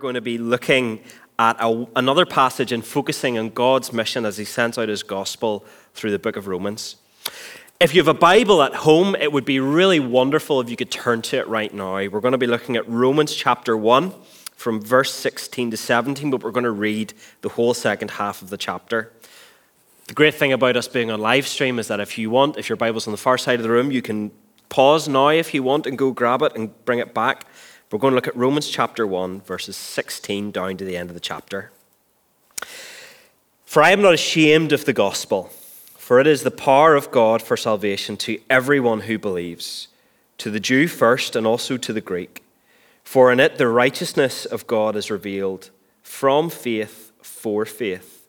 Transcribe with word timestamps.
going 0.00 0.14
to 0.14 0.20
be 0.20 0.38
looking 0.38 1.00
at 1.38 1.56
a, 1.60 1.86
another 1.94 2.26
passage 2.26 2.72
and 2.72 2.84
focusing 2.84 3.38
on 3.38 3.50
God's 3.50 3.92
mission 3.92 4.24
as 4.24 4.36
He 4.36 4.44
sends 4.44 4.78
out 4.78 4.88
His 4.88 5.02
gospel 5.02 5.64
through 5.94 6.10
the 6.10 6.18
book 6.18 6.36
of 6.36 6.46
Romans. 6.46 6.96
If 7.78 7.94
you 7.94 8.00
have 8.00 8.08
a 8.08 8.18
Bible 8.18 8.62
at 8.62 8.74
home, 8.74 9.14
it 9.14 9.32
would 9.32 9.44
be 9.44 9.60
really 9.60 10.00
wonderful 10.00 10.60
if 10.60 10.68
you 10.68 10.76
could 10.76 10.90
turn 10.90 11.22
to 11.22 11.38
it 11.38 11.48
right 11.48 11.72
now. 11.72 11.94
We're 11.94 12.20
going 12.20 12.32
to 12.32 12.38
be 12.38 12.46
looking 12.46 12.76
at 12.76 12.86
Romans 12.88 13.34
chapter 13.34 13.76
1 13.76 14.12
from 14.54 14.82
verse 14.82 15.14
16 15.14 15.70
to 15.70 15.76
17, 15.76 16.30
but 16.30 16.42
we're 16.42 16.50
going 16.50 16.64
to 16.64 16.70
read 16.70 17.14
the 17.40 17.48
whole 17.48 17.72
second 17.72 18.10
half 18.12 18.42
of 18.42 18.50
the 18.50 18.58
chapter. 18.58 19.12
The 20.08 20.14
great 20.14 20.34
thing 20.34 20.52
about 20.52 20.76
us 20.76 20.88
being 20.88 21.10
on 21.10 21.20
live 21.20 21.46
stream 21.46 21.78
is 21.78 21.88
that 21.88 22.00
if 22.00 22.18
you 22.18 22.28
want, 22.30 22.58
if 22.58 22.68
your 22.68 22.76
Bible's 22.76 23.06
on 23.06 23.12
the 23.12 23.16
far 23.16 23.38
side 23.38 23.60
of 23.60 23.62
the 23.62 23.70
room, 23.70 23.90
you 23.90 24.02
can 24.02 24.30
pause 24.68 25.08
now 25.08 25.28
if 25.28 25.54
you 25.54 25.62
want 25.62 25.86
and 25.86 25.96
go 25.96 26.10
grab 26.10 26.42
it 26.42 26.52
and 26.56 26.84
bring 26.84 26.98
it 26.98 27.14
back. 27.14 27.46
We're 27.90 27.98
going 27.98 28.12
to 28.12 28.14
look 28.14 28.28
at 28.28 28.36
Romans 28.36 28.68
chapter 28.68 29.04
1, 29.04 29.40
verses 29.40 29.76
16 29.76 30.52
down 30.52 30.76
to 30.76 30.84
the 30.84 30.96
end 30.96 31.10
of 31.10 31.14
the 31.14 31.20
chapter. 31.20 31.72
For 33.64 33.82
I 33.82 33.90
am 33.90 34.00
not 34.00 34.14
ashamed 34.14 34.72
of 34.72 34.84
the 34.84 34.92
gospel, 34.92 35.50
for 35.98 36.20
it 36.20 36.28
is 36.28 36.44
the 36.44 36.52
power 36.52 36.94
of 36.94 37.10
God 37.10 37.42
for 37.42 37.56
salvation 37.56 38.16
to 38.18 38.40
everyone 38.48 39.00
who 39.00 39.18
believes, 39.18 39.88
to 40.38 40.52
the 40.52 40.60
Jew 40.60 40.86
first 40.86 41.34
and 41.34 41.48
also 41.48 41.76
to 41.78 41.92
the 41.92 42.00
Greek. 42.00 42.44
For 43.02 43.32
in 43.32 43.40
it 43.40 43.58
the 43.58 43.66
righteousness 43.66 44.44
of 44.44 44.68
God 44.68 44.94
is 44.94 45.10
revealed 45.10 45.70
from 46.00 46.48
faith 46.48 47.10
for 47.22 47.64
faith. 47.64 48.28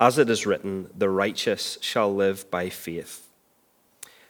As 0.00 0.18
it 0.18 0.28
is 0.28 0.46
written, 0.46 0.90
the 0.98 1.10
righteous 1.10 1.78
shall 1.80 2.12
live 2.12 2.50
by 2.50 2.70
faith. 2.70 3.25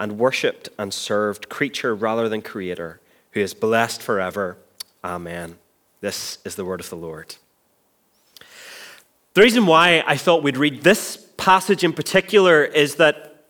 and 0.00 0.18
worshipped 0.18 0.70
and 0.78 0.92
served 0.92 1.50
creature 1.50 1.94
rather 1.94 2.28
than 2.28 2.40
creator, 2.40 3.00
who 3.32 3.40
is 3.40 3.52
blessed 3.52 4.00
forever. 4.00 4.56
Amen. 5.04 5.58
This 6.00 6.38
is 6.44 6.56
the 6.56 6.64
word 6.64 6.80
of 6.80 6.88
the 6.88 6.96
Lord. 6.96 7.36
The 9.34 9.42
reason 9.42 9.66
why 9.66 10.02
I 10.06 10.16
thought 10.16 10.42
we'd 10.42 10.56
read 10.56 10.82
this 10.82 11.28
passage 11.36 11.84
in 11.84 11.92
particular 11.92 12.64
is 12.64 12.96
that 12.96 13.44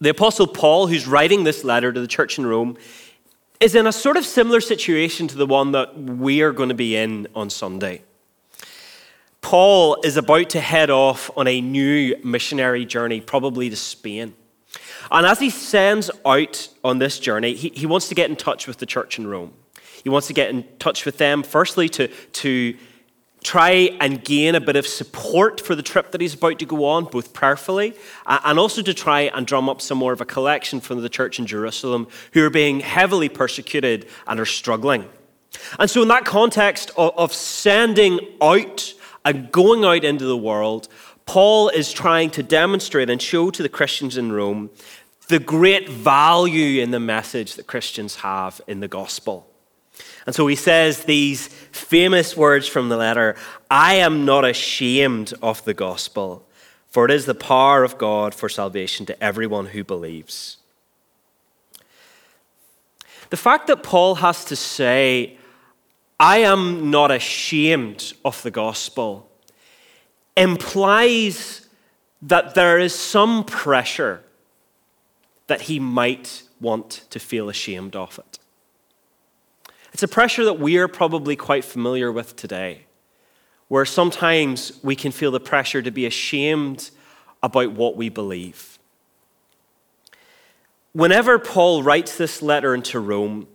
the 0.00 0.08
Apostle 0.08 0.46
Paul, 0.46 0.86
who's 0.86 1.06
writing 1.06 1.44
this 1.44 1.62
letter 1.62 1.92
to 1.92 2.00
the 2.00 2.08
church 2.08 2.38
in 2.38 2.46
Rome, 2.46 2.76
is 3.60 3.74
in 3.74 3.86
a 3.86 3.92
sort 3.92 4.16
of 4.16 4.24
similar 4.24 4.60
situation 4.60 5.28
to 5.28 5.36
the 5.36 5.46
one 5.46 5.72
that 5.72 5.96
we 5.96 6.40
are 6.42 6.52
going 6.52 6.70
to 6.70 6.74
be 6.74 6.96
in 6.96 7.28
on 7.34 7.50
Sunday. 7.50 8.02
Paul 9.40 9.98
is 10.02 10.16
about 10.16 10.50
to 10.50 10.60
head 10.60 10.88
off 10.88 11.30
on 11.36 11.46
a 11.46 11.60
new 11.60 12.16
missionary 12.24 12.86
journey, 12.86 13.20
probably 13.20 13.68
to 13.68 13.76
Spain. 13.76 14.34
And 15.10 15.26
as 15.26 15.38
he 15.38 15.50
sends 15.50 16.10
out 16.24 16.68
on 16.82 16.98
this 16.98 17.18
journey, 17.18 17.54
he, 17.54 17.70
he 17.70 17.86
wants 17.86 18.08
to 18.08 18.14
get 18.14 18.30
in 18.30 18.36
touch 18.36 18.66
with 18.66 18.78
the 18.78 18.86
church 18.86 19.18
in 19.18 19.26
Rome. 19.26 19.52
He 20.02 20.10
wants 20.10 20.26
to 20.26 20.32
get 20.32 20.50
in 20.50 20.64
touch 20.78 21.04
with 21.06 21.18
them, 21.18 21.42
firstly, 21.42 21.88
to, 21.90 22.08
to 22.08 22.76
try 23.42 23.90
and 24.00 24.24
gain 24.24 24.54
a 24.54 24.60
bit 24.60 24.74
of 24.74 24.86
support 24.86 25.60
for 25.60 25.74
the 25.74 25.82
trip 25.82 26.10
that 26.10 26.20
he's 26.20 26.34
about 26.34 26.58
to 26.58 26.64
go 26.64 26.86
on, 26.86 27.04
both 27.04 27.32
prayerfully, 27.32 27.94
and 28.26 28.58
also 28.58 28.82
to 28.82 28.94
try 28.94 29.22
and 29.22 29.46
drum 29.46 29.68
up 29.68 29.80
some 29.80 29.98
more 29.98 30.12
of 30.12 30.20
a 30.20 30.24
collection 30.24 30.80
from 30.80 31.00
the 31.02 31.08
church 31.08 31.38
in 31.38 31.46
Jerusalem 31.46 32.08
who 32.32 32.44
are 32.44 32.50
being 32.50 32.80
heavily 32.80 33.28
persecuted 33.28 34.06
and 34.26 34.40
are 34.40 34.46
struggling. 34.46 35.08
And 35.78 35.88
so, 35.88 36.02
in 36.02 36.08
that 36.08 36.24
context 36.24 36.90
of, 36.96 37.16
of 37.16 37.32
sending 37.32 38.18
out 38.42 38.94
and 39.24 39.52
going 39.52 39.84
out 39.84 40.04
into 40.04 40.24
the 40.24 40.36
world, 40.36 40.88
Paul 41.26 41.68
is 41.70 41.92
trying 41.92 42.30
to 42.30 42.42
demonstrate 42.42 43.10
and 43.10 43.20
show 43.20 43.50
to 43.50 43.62
the 43.62 43.68
Christians 43.68 44.16
in 44.16 44.32
Rome 44.32 44.70
the 45.28 45.38
great 45.38 45.88
value 45.88 46.82
in 46.82 46.90
the 46.90 47.00
message 47.00 47.54
that 47.54 47.66
Christians 47.66 48.16
have 48.16 48.60
in 48.66 48.80
the 48.80 48.88
gospel. 48.88 49.48
And 50.26 50.34
so 50.34 50.46
he 50.46 50.56
says 50.56 51.04
these 51.04 51.48
famous 51.48 52.36
words 52.36 52.68
from 52.68 52.88
the 52.88 52.96
letter 52.96 53.36
I 53.70 53.94
am 53.94 54.24
not 54.24 54.44
ashamed 54.44 55.32
of 55.42 55.64
the 55.64 55.74
gospel, 55.74 56.46
for 56.88 57.04
it 57.04 57.10
is 57.10 57.26
the 57.26 57.34
power 57.34 57.84
of 57.84 57.98
God 57.98 58.34
for 58.34 58.48
salvation 58.48 59.06
to 59.06 59.22
everyone 59.22 59.66
who 59.66 59.84
believes. 59.84 60.58
The 63.30 63.36
fact 63.36 63.66
that 63.68 63.82
Paul 63.82 64.16
has 64.16 64.44
to 64.46 64.56
say, 64.56 65.38
I 66.20 66.38
am 66.38 66.90
not 66.90 67.10
ashamed 67.10 68.12
of 68.24 68.42
the 68.42 68.50
gospel, 68.50 69.28
implies 70.36 71.68
that 72.22 72.54
there 72.54 72.78
is 72.78 72.94
some 72.94 73.44
pressure 73.44 74.22
that 75.46 75.62
he 75.62 75.78
might 75.78 76.42
want 76.60 77.04
to 77.10 77.20
feel 77.20 77.48
ashamed 77.48 77.94
of 77.94 78.18
it. 78.18 78.38
It's 79.92 80.02
a 80.02 80.08
pressure 80.08 80.44
that 80.44 80.58
we 80.58 80.76
are 80.78 80.88
probably 80.88 81.36
quite 81.36 81.64
familiar 81.64 82.10
with 82.10 82.34
today, 82.34 82.86
where 83.68 83.84
sometimes 83.84 84.80
we 84.82 84.96
can 84.96 85.12
feel 85.12 85.30
the 85.30 85.38
pressure 85.40 85.82
to 85.82 85.90
be 85.90 86.06
ashamed 86.06 86.90
about 87.42 87.72
what 87.72 87.96
we 87.96 88.08
believe. 88.08 88.78
Whenever 90.92 91.38
Paul 91.38 91.82
writes 91.82 92.16
this 92.16 92.40
letter 92.40 92.74
into 92.74 92.98
Rome, 92.98 93.46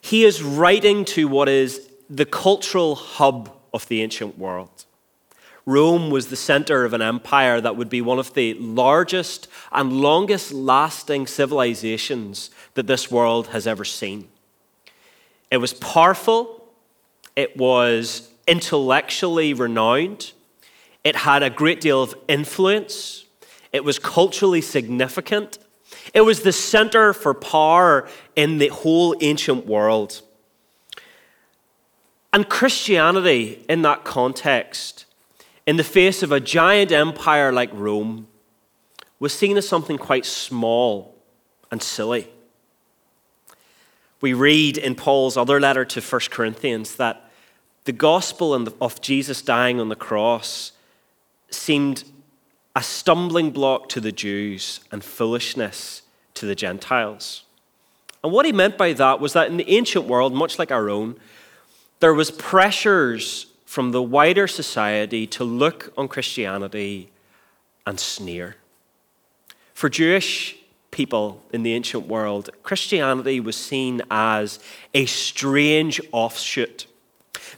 he 0.00 0.24
is 0.24 0.42
writing 0.42 1.04
to 1.06 1.28
what 1.28 1.48
is 1.48 1.88
the 2.10 2.26
cultural 2.26 2.94
hub 2.94 3.54
of 3.72 3.86
the 3.88 4.02
ancient 4.02 4.38
world. 4.38 4.84
Rome 5.68 6.08
was 6.08 6.28
the 6.28 6.36
center 6.36 6.86
of 6.86 6.94
an 6.94 7.02
empire 7.02 7.60
that 7.60 7.76
would 7.76 7.90
be 7.90 8.00
one 8.00 8.18
of 8.18 8.32
the 8.32 8.54
largest 8.54 9.48
and 9.70 9.92
longest 9.92 10.50
lasting 10.50 11.26
civilizations 11.26 12.48
that 12.72 12.86
this 12.86 13.10
world 13.10 13.48
has 13.48 13.66
ever 13.66 13.84
seen. 13.84 14.28
It 15.50 15.58
was 15.58 15.74
powerful, 15.74 16.66
it 17.36 17.54
was 17.58 18.30
intellectually 18.46 19.52
renowned, 19.52 20.32
it 21.04 21.16
had 21.16 21.42
a 21.42 21.50
great 21.50 21.82
deal 21.82 22.02
of 22.02 22.14
influence, 22.28 23.26
it 23.70 23.84
was 23.84 23.98
culturally 23.98 24.62
significant, 24.62 25.58
it 26.14 26.22
was 26.22 26.40
the 26.40 26.52
center 26.52 27.12
for 27.12 27.34
power 27.34 28.08
in 28.34 28.56
the 28.56 28.68
whole 28.68 29.14
ancient 29.20 29.66
world. 29.66 30.22
And 32.32 32.48
Christianity, 32.48 33.66
in 33.68 33.82
that 33.82 34.04
context, 34.04 35.04
in 35.68 35.76
the 35.76 35.84
face 35.84 36.22
of 36.22 36.32
a 36.32 36.40
giant 36.40 36.90
empire 36.90 37.52
like 37.52 37.68
Rome, 37.74 38.26
was 39.20 39.34
seen 39.34 39.54
as 39.58 39.68
something 39.68 39.98
quite 39.98 40.24
small 40.24 41.14
and 41.70 41.82
silly. 41.82 42.30
We 44.22 44.32
read 44.32 44.78
in 44.78 44.94
Paul's 44.94 45.36
other 45.36 45.60
letter 45.60 45.84
to 45.84 46.00
1 46.00 46.20
Corinthians 46.30 46.96
that 46.96 47.30
the 47.84 47.92
gospel 47.92 48.54
of 48.54 49.00
Jesus 49.02 49.42
dying 49.42 49.78
on 49.78 49.90
the 49.90 49.94
cross 49.94 50.72
seemed 51.50 52.04
a 52.74 52.82
stumbling 52.82 53.50
block 53.50 53.90
to 53.90 54.00
the 54.00 54.10
Jews 54.10 54.80
and 54.90 55.04
foolishness 55.04 56.00
to 56.32 56.46
the 56.46 56.54
Gentiles. 56.54 57.42
And 58.24 58.32
what 58.32 58.46
he 58.46 58.52
meant 58.52 58.78
by 58.78 58.94
that 58.94 59.20
was 59.20 59.34
that 59.34 59.50
in 59.50 59.58
the 59.58 59.68
ancient 59.68 60.06
world, 60.06 60.32
much 60.32 60.58
like 60.58 60.72
our 60.72 60.88
own, 60.88 61.16
there 62.00 62.14
was 62.14 62.30
pressures 62.30 63.47
from 63.68 63.92
the 63.92 64.02
wider 64.02 64.46
society 64.46 65.26
to 65.26 65.44
look 65.44 65.92
on 65.94 66.08
Christianity 66.08 67.10
and 67.86 68.00
sneer. 68.00 68.56
For 69.74 69.90
Jewish 69.90 70.56
people 70.90 71.42
in 71.52 71.64
the 71.64 71.74
ancient 71.74 72.06
world, 72.06 72.48
Christianity 72.62 73.40
was 73.40 73.56
seen 73.56 74.00
as 74.10 74.58
a 74.94 75.04
strange 75.04 76.00
offshoot. 76.12 76.86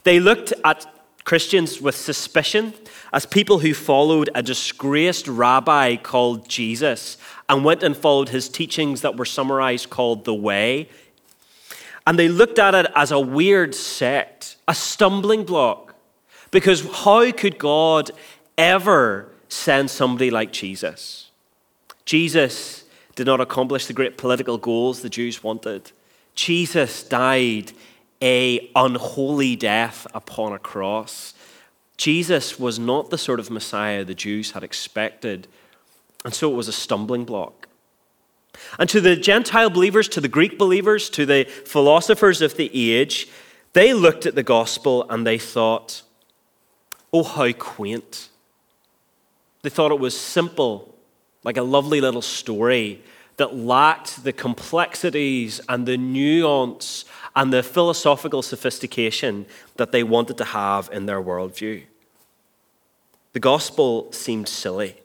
They 0.03 0.19
looked 0.19 0.51
at 0.65 0.85
Christians 1.23 1.79
with 1.79 1.95
suspicion, 1.95 2.73
as 3.13 3.25
people 3.25 3.59
who 3.59 3.73
followed 3.73 4.29
a 4.35 4.43
disgraced 4.43 5.29
rabbi 5.29 5.95
called 5.95 6.49
Jesus 6.49 7.15
and 7.47 7.63
went 7.63 7.83
and 7.83 7.95
followed 7.95 8.27
his 8.27 8.49
teachings 8.49 8.99
that 8.99 9.15
were 9.15 9.23
summarized 9.23 9.89
called 9.89 10.25
the 10.25 10.35
Way. 10.35 10.89
And 12.05 12.19
they 12.19 12.27
looked 12.27 12.59
at 12.59 12.75
it 12.75 12.91
as 12.97 13.11
a 13.11 13.19
weird 13.19 13.73
sect, 13.73 14.57
a 14.67 14.75
stumbling 14.75 15.45
block. 15.45 15.90
Because 16.51 16.87
how 17.03 17.31
could 17.31 17.57
God 17.57 18.11
ever 18.57 19.29
send 19.49 19.89
somebody 19.89 20.29
like 20.29 20.51
Jesus? 20.51 21.31
Jesus 22.05 22.83
did 23.15 23.25
not 23.25 23.41
accomplish 23.41 23.85
the 23.87 23.93
great 23.93 24.17
political 24.17 24.57
goals 24.57 25.01
the 25.01 25.09
Jews 25.09 25.43
wanted. 25.43 25.91
Jesus 26.35 27.03
died 27.03 27.71
a 28.21 28.69
unholy 28.75 29.55
death 29.55 30.05
upon 30.13 30.53
a 30.53 30.59
cross. 30.59 31.33
Jesus 31.97 32.59
was 32.59 32.79
not 32.79 33.09
the 33.09 33.17
sort 33.17 33.39
of 33.39 33.49
Messiah 33.49 34.03
the 34.03 34.13
Jews 34.13 34.51
had 34.51 34.63
expected, 34.63 35.47
and 36.23 36.33
so 36.33 36.51
it 36.51 36.55
was 36.55 36.67
a 36.67 36.73
stumbling 36.73 37.25
block. 37.25 37.67
And 38.77 38.89
to 38.89 39.01
the 39.01 39.15
Gentile 39.15 39.69
believers, 39.69 40.07
to 40.09 40.21
the 40.21 40.27
Greek 40.27 40.57
believers, 40.57 41.09
to 41.11 41.25
the 41.25 41.45
philosophers 41.65 42.41
of 42.41 42.57
the 42.57 42.71
age, 42.73 43.27
they 43.73 43.93
looked 43.93 44.25
at 44.25 44.35
the 44.35 44.43
gospel 44.43 45.05
and 45.09 45.25
they 45.25 45.37
thought, 45.37 46.03
oh, 47.13 47.23
how 47.23 47.51
quaint. 47.53 48.29
They 49.63 49.69
thought 49.69 49.91
it 49.91 49.99
was 49.99 50.17
simple, 50.17 50.95
like 51.43 51.57
a 51.57 51.63
lovely 51.63 52.01
little 52.01 52.21
story 52.21 53.01
that 53.37 53.55
lacked 53.55 54.23
the 54.23 54.33
complexities 54.33 55.61
and 55.67 55.87
the 55.87 55.97
nuance 55.97 57.05
and 57.35 57.51
the 57.51 57.63
philosophical 57.63 58.41
sophistication 58.41 59.45
that 59.77 59.91
they 59.91 60.03
wanted 60.03 60.37
to 60.37 60.45
have 60.45 60.89
in 60.91 61.05
their 61.05 61.21
worldview. 61.21 61.83
The 63.33 63.39
gospel 63.39 64.11
seemed 64.11 64.47
silly. 64.47 64.97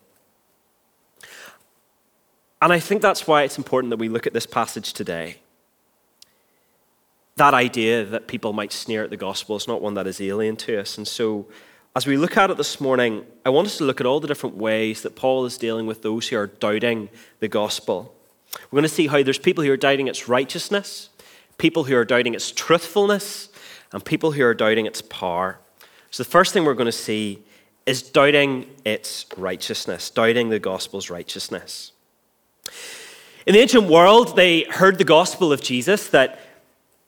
And 2.60 2.72
I 2.72 2.80
think 2.80 3.02
that's 3.02 3.26
why 3.26 3.42
it's 3.42 3.58
important 3.58 3.90
that 3.90 3.98
we 3.98 4.08
look 4.08 4.26
at 4.26 4.32
this 4.32 4.46
passage 4.46 4.92
today. 4.92 5.36
That 7.36 7.54
idea 7.54 8.04
that 8.04 8.26
people 8.26 8.52
might 8.52 8.72
sneer 8.72 9.04
at 9.04 9.10
the 9.10 9.16
gospel 9.16 9.56
is 9.56 9.68
not 9.68 9.82
one 9.82 9.94
that 9.94 10.06
is 10.06 10.20
alien 10.20 10.56
to 10.56 10.80
us. 10.80 10.96
And 10.96 11.06
so, 11.06 11.46
as 11.96 12.06
we 12.06 12.18
look 12.18 12.36
at 12.36 12.50
it 12.50 12.58
this 12.58 12.78
morning, 12.78 13.24
I 13.46 13.48
want 13.48 13.68
us 13.68 13.78
to 13.78 13.84
look 13.84 14.02
at 14.02 14.06
all 14.06 14.20
the 14.20 14.28
different 14.28 14.58
ways 14.58 15.00
that 15.00 15.16
Paul 15.16 15.46
is 15.46 15.56
dealing 15.56 15.86
with 15.86 16.02
those 16.02 16.28
who 16.28 16.36
are 16.36 16.46
doubting 16.46 17.08
the 17.40 17.48
gospel. 17.48 18.14
We're 18.70 18.76
going 18.76 18.88
to 18.88 18.94
see 18.94 19.06
how 19.06 19.22
there's 19.22 19.38
people 19.38 19.64
who 19.64 19.72
are 19.72 19.78
doubting 19.78 20.06
its 20.06 20.28
righteousness, 20.28 21.08
people 21.56 21.84
who 21.84 21.96
are 21.96 22.04
doubting 22.04 22.34
its 22.34 22.52
truthfulness, 22.52 23.48
and 23.94 24.04
people 24.04 24.32
who 24.32 24.44
are 24.44 24.52
doubting 24.52 24.84
its 24.84 25.00
power. 25.00 25.58
So, 26.10 26.22
the 26.22 26.28
first 26.28 26.52
thing 26.52 26.66
we're 26.66 26.74
going 26.74 26.84
to 26.84 26.92
see 26.92 27.42
is 27.86 28.02
doubting 28.02 28.66
its 28.84 29.24
righteousness, 29.38 30.10
doubting 30.10 30.50
the 30.50 30.58
gospel's 30.58 31.08
righteousness. 31.08 31.92
In 33.46 33.54
the 33.54 33.60
ancient 33.60 33.84
world, 33.84 34.36
they 34.36 34.64
heard 34.64 34.98
the 34.98 35.04
gospel 35.04 35.50
of 35.50 35.62
Jesus 35.62 36.08
that, 36.08 36.40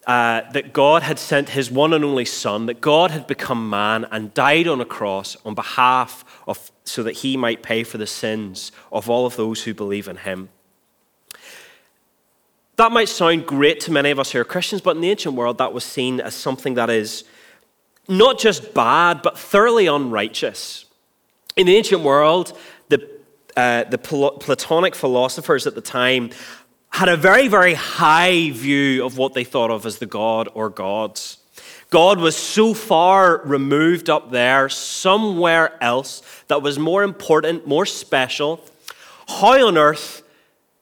uh, 0.08 0.50
that 0.52 0.72
God 0.72 1.02
had 1.02 1.18
sent 1.18 1.50
his 1.50 1.70
one 1.70 1.92
and 1.92 2.02
only 2.02 2.24
Son, 2.24 2.64
that 2.64 2.80
God 2.80 3.10
had 3.10 3.26
become 3.26 3.68
man 3.68 4.06
and 4.10 4.32
died 4.32 4.66
on 4.66 4.80
a 4.80 4.86
cross 4.86 5.36
on 5.44 5.54
behalf 5.54 6.24
of, 6.48 6.72
so 6.84 7.02
that 7.02 7.16
he 7.16 7.36
might 7.36 7.62
pay 7.62 7.84
for 7.84 7.98
the 7.98 8.06
sins 8.06 8.72
of 8.90 9.10
all 9.10 9.26
of 9.26 9.36
those 9.36 9.64
who 9.64 9.74
believe 9.74 10.08
in 10.08 10.16
him. 10.16 10.48
That 12.76 12.90
might 12.90 13.10
sound 13.10 13.46
great 13.46 13.80
to 13.80 13.92
many 13.92 14.10
of 14.10 14.18
us 14.18 14.30
who 14.30 14.40
are 14.40 14.44
Christians, 14.44 14.80
but 14.80 14.96
in 14.96 15.02
the 15.02 15.10
ancient 15.10 15.34
world, 15.34 15.58
that 15.58 15.74
was 15.74 15.84
seen 15.84 16.20
as 16.20 16.34
something 16.34 16.72
that 16.74 16.88
is 16.88 17.24
not 18.08 18.38
just 18.38 18.72
bad, 18.72 19.20
but 19.20 19.38
thoroughly 19.38 19.88
unrighteous. 19.88 20.86
In 21.54 21.66
the 21.66 21.76
ancient 21.76 22.00
world, 22.00 22.56
the, 22.88 23.06
uh, 23.58 23.84
the 23.84 23.98
Platonic 23.98 24.94
philosophers 24.94 25.66
at 25.66 25.74
the 25.74 25.82
time 25.82 26.30
had 26.98 27.08
a 27.08 27.16
very, 27.16 27.46
very 27.46 27.74
high 27.74 28.50
view 28.50 29.06
of 29.06 29.16
what 29.16 29.32
they 29.32 29.44
thought 29.44 29.70
of 29.70 29.86
as 29.86 29.98
the 29.98 30.06
God 30.06 30.48
or 30.52 30.68
gods. 30.68 31.38
God 31.90 32.18
was 32.18 32.36
so 32.36 32.74
far 32.74 33.40
removed 33.44 34.10
up 34.10 34.32
there, 34.32 34.68
somewhere 34.68 35.80
else, 35.80 36.22
that 36.48 36.60
was 36.60 36.76
more 36.76 37.04
important, 37.04 37.68
more 37.68 37.86
special. 37.86 38.60
How 39.28 39.68
on 39.68 39.78
earth 39.78 40.24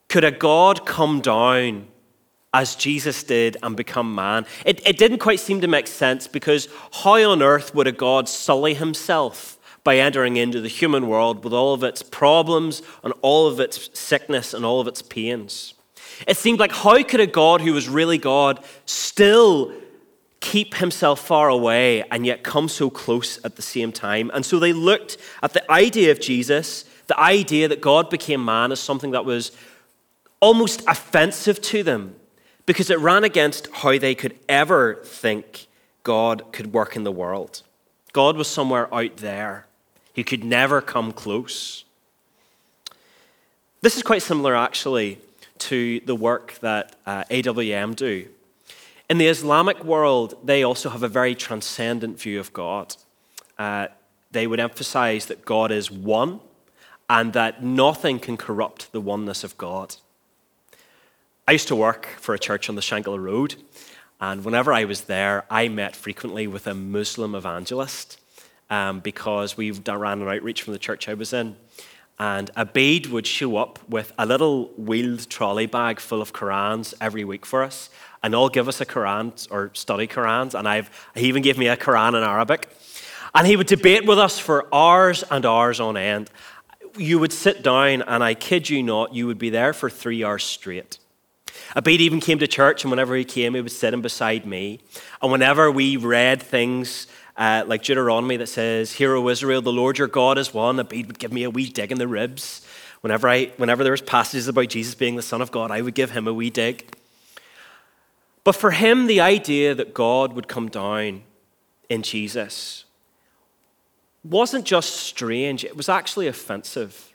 could 0.09 0.23
a 0.23 0.31
God 0.31 0.87
come 0.87 1.21
down 1.21 1.87
as 2.51 2.75
Jesus 2.75 3.21
did 3.21 3.55
and 3.61 3.77
become 3.77 4.15
man? 4.15 4.47
It, 4.65 4.81
it 4.87 4.97
didn't 4.97 5.19
quite 5.19 5.39
seem 5.39 5.61
to 5.61 5.67
make 5.67 5.85
sense 5.85 6.27
because 6.27 6.67
how 7.03 7.21
on 7.29 7.43
earth 7.43 7.75
would 7.75 7.85
a 7.85 7.91
God 7.91 8.27
sully 8.27 8.73
himself 8.73 9.59
by 9.83 9.97
entering 9.97 10.35
into 10.35 10.61
the 10.61 10.67
human 10.67 11.07
world 11.07 11.43
with 11.43 11.53
all 11.53 11.75
of 11.75 11.83
its 11.83 12.01
problems 12.01 12.81
and 13.03 13.13
all 13.21 13.45
of 13.45 13.59
its 13.59 13.91
sickness 13.93 14.55
and 14.55 14.65
all 14.65 14.81
of 14.81 14.87
its 14.87 15.03
pains? 15.03 15.75
It 16.25 16.37
seemed 16.37 16.59
like 16.59 16.71
how 16.71 17.01
could 17.03 17.19
a 17.19 17.27
God 17.27 17.61
who 17.61 17.73
was 17.73 17.87
really 17.89 18.17
God 18.17 18.63
still 18.85 19.73
keep 20.39 20.75
himself 20.75 21.19
far 21.19 21.49
away 21.49 22.03
and 22.09 22.25
yet 22.25 22.43
come 22.43 22.69
so 22.69 22.89
close 22.89 23.43
at 23.43 23.55
the 23.55 23.61
same 23.61 23.91
time? 23.91 24.31
And 24.33 24.45
so 24.45 24.59
they 24.59 24.73
looked 24.73 25.17
at 25.43 25.53
the 25.53 25.71
idea 25.71 26.11
of 26.11 26.19
Jesus, 26.19 26.85
the 27.07 27.19
idea 27.19 27.67
that 27.67 27.81
God 27.81 28.09
became 28.09 28.43
man, 28.43 28.71
as 28.71 28.79
something 28.79 29.11
that 29.11 29.25
was 29.25 29.51
almost 30.39 30.83
offensive 30.87 31.61
to 31.61 31.83
them 31.83 32.15
because 32.65 32.89
it 32.89 32.99
ran 32.99 33.23
against 33.23 33.67
how 33.71 33.97
they 33.97 34.13
could 34.13 34.37
ever 34.47 34.95
think 35.03 35.67
God 36.03 36.51
could 36.51 36.73
work 36.73 36.95
in 36.95 37.03
the 37.03 37.11
world. 37.11 37.63
God 38.13 38.37
was 38.37 38.47
somewhere 38.47 38.93
out 38.93 39.17
there. 39.17 39.65
He 40.13 40.23
could 40.23 40.43
never 40.43 40.81
come 40.81 41.11
close. 41.11 41.85
This 43.81 43.95
is 43.95 44.03
quite 44.03 44.21
similar, 44.21 44.55
actually, 44.55 45.19
to 45.59 45.99
the 46.01 46.15
work 46.15 46.57
that 46.61 46.95
uh, 47.05 47.23
AWM 47.25 47.95
do. 47.95 48.27
In 49.09 49.17
the 49.17 49.27
Islamic 49.27 49.83
world, 49.83 50.35
they 50.43 50.63
also 50.63 50.89
have 50.89 51.03
a 51.03 51.07
very 51.07 51.33
transcendent 51.33 52.19
view 52.19 52.39
of 52.39 52.51
God. 52.51 52.95
Uh, 53.57 53.87
they 54.31 54.47
would 54.47 54.59
emphasize 54.59 55.27
that 55.27 55.45
God 55.45 55.71
is 55.71 55.89
one 55.89 56.41
and 57.09 57.33
that 57.33 57.63
nothing 57.63 58.19
can 58.19 58.35
corrupt 58.37 58.91
the 58.91 58.99
oneness 59.01 59.43
of 59.43 59.57
God. 59.57 59.95
I 61.47 61.53
used 61.53 61.69
to 61.69 61.75
work 61.75 62.07
for 62.19 62.35
a 62.35 62.39
church 62.39 62.67
on 62.67 62.75
the 62.75 62.81
Shankill 62.81 63.21
Road, 63.21 63.55
and 64.19 64.43
whenever 64.43 64.73
I 64.73 64.83
was 64.83 65.01
there, 65.01 65.45
I 65.49 65.69
met 65.69 65.95
frequently 65.95 66.47
with 66.47 66.67
a 66.67 66.73
Muslim 66.73 67.35
evangelist 67.35 68.19
um, 68.69 68.99
because 68.99 69.55
we 69.55 69.71
ran 69.71 70.21
an 70.21 70.27
outreach 70.27 70.63
from 70.63 70.73
the 70.73 70.79
church 70.79 71.07
I 71.07 71.13
was 71.13 71.31
in. 71.31 71.55
And 72.19 72.51
Abid 72.55 73.07
would 73.07 73.27
show 73.27 73.57
up 73.57 73.79
with 73.87 74.11
a 74.17 74.25
little 74.25 74.65
wheeled 74.75 75.29
trolley 75.29 75.67
bag 75.67 75.99
full 75.99 76.21
of 76.21 76.33
Qurans 76.33 76.93
every 76.99 77.23
week 77.23 77.45
for 77.45 77.63
us, 77.63 77.89
and 78.23 78.33
all 78.33 78.49
give 78.49 78.67
us 78.67 78.81
a 78.81 78.85
Quran 78.85 79.47
or 79.51 79.69
study 79.73 80.07
Qurans. 80.07 80.57
And 80.57 80.67
I've, 80.67 80.89
he 81.13 81.27
even 81.27 81.43
gave 81.43 81.57
me 81.57 81.67
a 81.67 81.77
Quran 81.77 82.17
in 82.17 82.23
Arabic. 82.23 82.69
And 83.35 83.45
he 83.45 83.55
would 83.55 83.67
debate 83.67 84.05
with 84.07 84.17
us 84.17 84.39
for 84.39 84.73
hours 84.73 85.23
and 85.29 85.45
hours 85.45 85.79
on 85.79 85.95
end. 85.95 86.31
You 86.97 87.19
would 87.19 87.31
sit 87.31 87.61
down, 87.61 88.01
and 88.01 88.23
I 88.23 88.33
kid 88.33 88.67
you 88.67 88.81
not, 88.81 89.13
you 89.13 89.27
would 89.27 89.37
be 89.37 89.51
there 89.51 89.73
for 89.73 89.89
three 89.89 90.23
hours 90.23 90.43
straight. 90.43 90.97
Abid 91.75 91.99
even 91.99 92.19
came 92.19 92.39
to 92.39 92.47
church, 92.47 92.83
and 92.83 92.91
whenever 92.91 93.15
he 93.15 93.25
came, 93.25 93.53
he 93.53 93.61
was 93.61 93.77
sitting 93.77 94.01
beside 94.01 94.45
me. 94.47 94.79
And 95.21 95.31
whenever 95.31 95.69
we 95.69 95.97
read 95.97 96.41
things 96.41 97.05
uh, 97.37 97.63
like 97.67 97.83
Deuteronomy 97.83 98.37
that 98.37 98.47
says, 98.47 98.93
Hear, 98.93 99.15
O 99.15 99.29
Israel, 99.29 99.61
the 99.61 99.71
Lord 99.71 99.97
your 99.97 100.07
God 100.07 100.37
is 100.37 100.53
one, 100.53 100.77
Abid 100.77 101.07
would 101.07 101.19
give 101.19 101.31
me 101.31 101.43
a 101.43 101.49
wee 101.49 101.69
dig 101.69 101.91
in 101.91 101.99
the 101.99 102.07
ribs. 102.07 102.65
Whenever, 103.01 103.29
I, 103.29 103.51
whenever 103.57 103.83
there 103.83 103.91
was 103.91 104.01
passages 104.01 104.47
about 104.47 104.69
Jesus 104.69 104.95
being 104.95 105.15
the 105.15 105.21
Son 105.21 105.41
of 105.41 105.51
God, 105.51 105.69
I 105.69 105.81
would 105.81 105.93
give 105.93 106.11
him 106.11 106.27
a 106.27 106.33
wee 106.33 106.49
dig. 106.49 106.95
But 108.43 108.55
for 108.55 108.71
him, 108.71 109.07
the 109.07 109.21
idea 109.21 109.75
that 109.75 109.93
God 109.93 110.33
would 110.33 110.47
come 110.47 110.69
down 110.69 111.23
in 111.89 112.01
Jesus 112.01 112.85
wasn't 114.23 114.65
just 114.65 114.95
strange, 114.95 115.63
it 115.63 115.77
was 115.77 115.89
actually 115.89 116.27
offensive. 116.27 117.13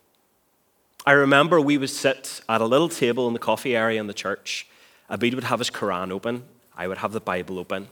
I 1.05 1.13
remember 1.13 1.61
we 1.61 1.79
would 1.79 1.91
sit 1.91 2.43
at 2.49 2.61
a 2.61 2.67
little 2.67 2.89
table 2.89 3.27
in 3.27 3.33
the 3.33 3.41
coffee 3.41 3.77
area 3.77 4.01
in 4.01 4.07
the 4.07 4.15
church. 4.15 4.69
Abid 5.11 5.35
would 5.35 5.45
have 5.45 5.59
his 5.59 5.71
Quran 5.71 6.13
open, 6.13 6.45
I 6.77 6.87
would 6.87 6.99
have 6.99 7.13
the 7.13 7.21
Bible 7.21 7.59
open. 7.59 7.89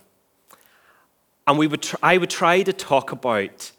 And 1.50 1.58
we 1.58 1.66
would 1.66 1.82
tr- 1.82 1.96
I 2.00 2.16
would 2.16 2.30
try 2.30 2.62
to 2.62 2.72
talk 2.72 3.10
about 3.10 3.72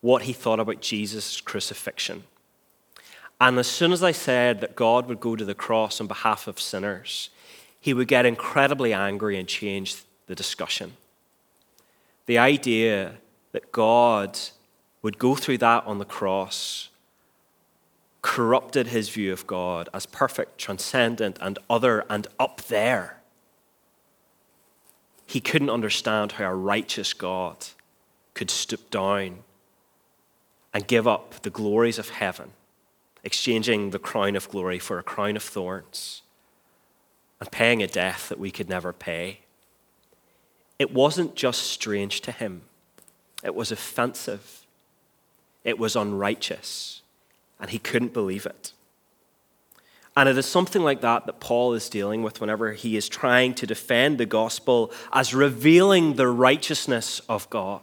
what 0.00 0.22
he 0.22 0.32
thought 0.32 0.60
about 0.60 0.80
Jesus' 0.80 1.42
crucifixion. 1.42 2.24
And 3.38 3.58
as 3.58 3.66
soon 3.66 3.92
as 3.92 4.02
I 4.02 4.12
said 4.12 4.62
that 4.62 4.74
God 4.74 5.06
would 5.08 5.20
go 5.20 5.36
to 5.36 5.44
the 5.44 5.54
cross 5.54 6.00
on 6.00 6.06
behalf 6.06 6.46
of 6.46 6.58
sinners, 6.58 7.28
he 7.78 7.92
would 7.92 8.08
get 8.08 8.24
incredibly 8.24 8.94
angry 8.94 9.38
and 9.38 9.46
change 9.46 9.96
the 10.26 10.34
discussion. 10.34 10.94
The 12.24 12.38
idea 12.38 13.16
that 13.52 13.72
God 13.72 14.38
would 15.02 15.18
go 15.18 15.34
through 15.34 15.58
that 15.58 15.86
on 15.86 15.98
the 15.98 16.06
cross 16.06 16.88
corrupted 18.22 18.86
his 18.86 19.10
view 19.10 19.34
of 19.34 19.46
God 19.46 19.90
as 19.92 20.06
perfect, 20.06 20.56
transcendent, 20.56 21.36
and 21.42 21.58
other 21.68 22.06
and 22.08 22.26
up 22.40 22.62
there. 22.62 23.17
He 25.28 25.40
couldn't 25.42 25.68
understand 25.68 26.32
how 26.32 26.46
a 26.46 26.54
righteous 26.54 27.12
God 27.12 27.58
could 28.32 28.50
stoop 28.50 28.90
down 28.90 29.40
and 30.72 30.86
give 30.86 31.06
up 31.06 31.42
the 31.42 31.50
glories 31.50 31.98
of 31.98 32.08
heaven, 32.08 32.52
exchanging 33.22 33.90
the 33.90 33.98
crown 33.98 34.36
of 34.36 34.48
glory 34.48 34.78
for 34.78 34.98
a 34.98 35.02
crown 35.02 35.36
of 35.36 35.42
thorns 35.42 36.22
and 37.40 37.52
paying 37.52 37.82
a 37.82 37.86
death 37.86 38.30
that 38.30 38.38
we 38.38 38.50
could 38.50 38.70
never 38.70 38.90
pay. 38.90 39.40
It 40.78 40.94
wasn't 40.94 41.34
just 41.34 41.62
strange 41.62 42.22
to 42.22 42.32
him, 42.32 42.62
it 43.44 43.54
was 43.54 43.70
offensive, 43.70 44.64
it 45.62 45.78
was 45.78 45.94
unrighteous, 45.94 47.02
and 47.60 47.68
he 47.68 47.78
couldn't 47.78 48.14
believe 48.14 48.46
it. 48.46 48.72
And 50.18 50.28
it 50.28 50.36
is 50.36 50.46
something 50.46 50.82
like 50.82 51.00
that 51.02 51.26
that 51.26 51.38
Paul 51.38 51.74
is 51.74 51.88
dealing 51.88 52.24
with 52.24 52.40
whenever 52.40 52.72
he 52.72 52.96
is 52.96 53.08
trying 53.08 53.54
to 53.54 53.68
defend 53.68 54.18
the 54.18 54.26
gospel 54.26 54.90
as 55.12 55.32
revealing 55.32 56.14
the 56.14 56.26
righteousness 56.26 57.20
of 57.28 57.48
God. 57.50 57.82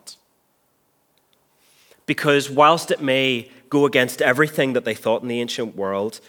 Because 2.05 2.49
whilst 2.49 2.91
it 2.91 3.01
may 3.01 3.49
go 3.69 3.85
against 3.85 4.21
everything 4.21 4.73
that 4.73 4.83
they 4.83 4.93
thought 4.93 5.21
in 5.21 5.29
the 5.29 5.39
ancient 5.39 5.77
world, 5.77 6.19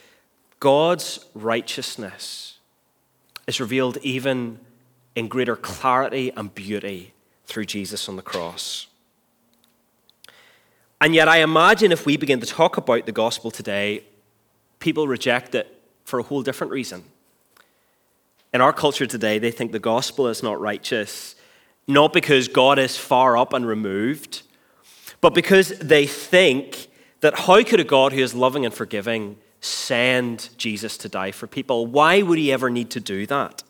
God's 0.61 1.27
righteousness 1.35 2.59
is 3.49 3.59
revealed 3.59 3.99
even 4.03 4.61
in 5.17 5.27
greater 5.27 5.57
clarity 5.57 6.31
and 6.37 6.55
beauty 6.55 7.15
through 7.47 7.65
Jesus 7.65 8.09
on 8.09 8.15
the 8.15 8.23
cross. 8.23 8.87
And 11.01 11.17
yet, 11.17 11.27
I 11.27 11.39
imagine 11.39 11.91
if 11.91 12.07
we 12.07 12.17
begin 12.17 12.39
to 12.39 12.47
talk 12.47 12.77
about 12.77 13.07
the 13.07 13.13
gospel 13.13 13.51
today, 13.51 14.05
people 14.79 15.09
reject 15.09 15.57
it 15.57 15.76
for 16.07 16.21
a 16.21 16.23
whole 16.23 16.43
different 16.43 16.73
reason. 16.73 17.05
In 18.55 18.61
our 18.61 18.73
culture 18.73 19.07
today, 19.07 19.39
they 19.39 19.51
think 19.51 19.73
the 19.73 19.79
gospel 19.79 20.29
is 20.29 20.43
not 20.43 20.59
righteous, 20.61 21.35
not 21.87 22.13
because 22.13 22.49
God 22.49 22.79
is 22.79 22.97
far 22.97 23.37
up 23.37 23.53
and 23.53 23.67
removed, 23.67 24.43
but 25.21 25.35
because 25.35 25.71
they 25.81 26.07
think 26.07 26.87
that 27.21 27.41
how 27.41 27.63
could 27.65 27.81
a 27.81 27.85
God 27.85 28.13
who 28.13 28.21
is 28.21 28.35
loving 28.35 28.65
and 28.65 28.73
forgiving 28.73 29.37
send 29.61 30.49
Jesus 30.57 30.97
to 30.99 31.09
die 31.09 31.33
for 31.33 31.49
people? 31.49 31.87
Why 31.87 32.23
would 32.23 32.39
he 32.39 32.53
ever 32.53 32.71
need 32.71 32.91
to 32.91 33.01
do 33.01 33.27
that? 33.27 33.65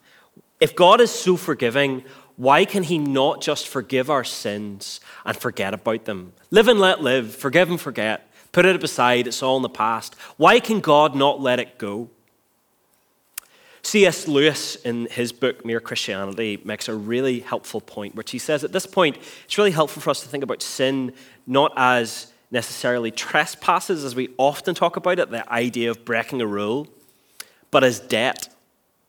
If 0.61 0.76
God 0.76 1.00
is 1.00 1.11
so 1.11 1.37
forgiving, 1.37 2.05
why 2.37 2.66
can 2.66 2.83
he 2.83 2.99
not 2.99 3.40
just 3.40 3.66
forgive 3.66 4.11
our 4.11 4.25
sins 4.25 5.00
and 5.25 5.35
forget 5.35 5.73
about 5.73 6.05
them? 6.05 6.35
Live 6.50 6.69
and 6.69 6.78
let 6.78 7.00
live, 7.00 7.35
forgive 7.35 7.71
and 7.71 7.81
forget, 7.81 8.31
put 8.52 8.66
it 8.66 8.85
aside, 8.85 9.26
it's 9.26 9.43
all 9.43 9.57
in 9.57 9.62
the 9.62 9.71
past. 9.71 10.14
Why 10.37 10.61
can 10.61 10.81
God 10.81 11.14
not 11.14 11.40
let 11.40 11.59
it 11.59 11.78
go? 11.78 12.11
C.S. 13.87 14.26
Lewis, 14.26 14.75
in 14.75 15.07
his 15.07 15.31
book 15.31 15.64
Mere 15.64 15.78
Christianity, 15.78 16.61
makes 16.64 16.88
a 16.88 16.95
really 16.95 17.38
helpful 17.38 17.81
point, 17.81 18.16
which 18.16 18.33
he 18.33 18.38
says 18.38 18.64
at 18.64 18.73
this 18.73 18.85
point, 18.85 19.16
it's 19.45 19.57
really 19.57 19.71
helpful 19.71 20.02
for 20.02 20.11
us 20.11 20.23
to 20.23 20.28
think 20.28 20.43
about 20.43 20.61
sin 20.61 21.12
not 21.47 21.73
as 21.76 22.33
necessarily 22.50 23.12
trespasses, 23.12 24.02
as 24.02 24.16
we 24.16 24.31
often 24.38 24.75
talk 24.75 24.97
about 24.97 25.21
it, 25.21 25.31
the 25.31 25.49
idea 25.52 25.88
of 25.88 26.05
breaking 26.05 26.40
a 26.40 26.47
rule, 26.47 26.88
but 27.71 27.85
as 27.85 28.00
debt. 28.00 28.49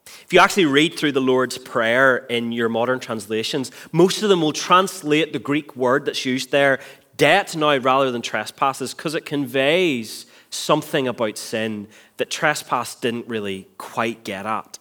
If 0.06 0.32
you 0.32 0.38
actually 0.38 0.66
read 0.66 0.96
through 0.96 1.12
the 1.12 1.20
Lord's 1.20 1.58
Prayer 1.58 2.18
in 2.18 2.52
your 2.52 2.68
modern 2.68 3.00
translations, 3.00 3.72
most 3.90 4.22
of 4.22 4.28
them 4.28 4.40
will 4.40 4.52
translate 4.52 5.32
the 5.32 5.40
Greek 5.40 5.74
word 5.74 6.04
that's 6.04 6.24
used 6.24 6.52
there, 6.52 6.78
debt 7.16 7.56
now 7.56 7.76
rather 7.78 8.12
than 8.12 8.22
trespasses, 8.22 8.94
because 8.94 9.16
it 9.16 9.26
conveys 9.26 10.26
something 10.50 11.06
about 11.08 11.38
sin 11.38 11.88
that 12.16 12.30
trespass 12.30 12.94
didn't 12.94 13.28
really 13.28 13.68
quite 13.78 14.24
get 14.24 14.46
at. 14.46 14.78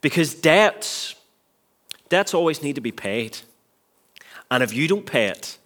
Because 0.00 0.34
debts, 0.34 1.14
debts 2.08 2.34
always 2.34 2.62
need 2.62 2.74
to 2.74 2.80
be 2.80 2.92
paid. 2.92 3.38
And 4.50 4.62
if 4.62 4.72
you 4.72 4.88
don't 4.88 5.06
pay 5.06 5.26
it, 5.26 5.58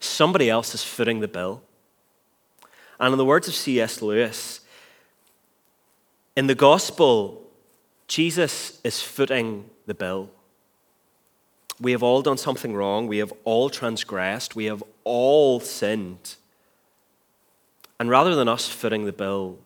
somebody 0.00 0.48
else 0.48 0.74
is 0.74 0.82
footing 0.82 1.20
the 1.20 1.28
bill. 1.28 1.62
And 2.98 3.12
in 3.12 3.18
the 3.18 3.24
words 3.24 3.46
of 3.46 3.54
C.S. 3.54 4.02
Lewis, 4.02 4.60
in 6.36 6.46
the 6.46 6.54
gospel, 6.54 7.48
Jesus 8.08 8.80
is 8.82 9.02
footing 9.02 9.68
the 9.86 9.94
bill. 9.94 10.30
We 11.80 11.92
have 11.92 12.02
all 12.02 12.22
done 12.22 12.38
something 12.38 12.74
wrong. 12.74 13.06
We 13.06 13.18
have 13.18 13.32
all 13.44 13.70
transgressed. 13.70 14.56
We 14.56 14.64
have 14.64 14.82
all 15.04 15.60
sinned. 15.60 16.36
And 17.98 18.08
rather 18.08 18.34
than 18.34 18.48
us 18.48 18.68
footing 18.68 19.04
the 19.04 19.12
bill, 19.12 19.58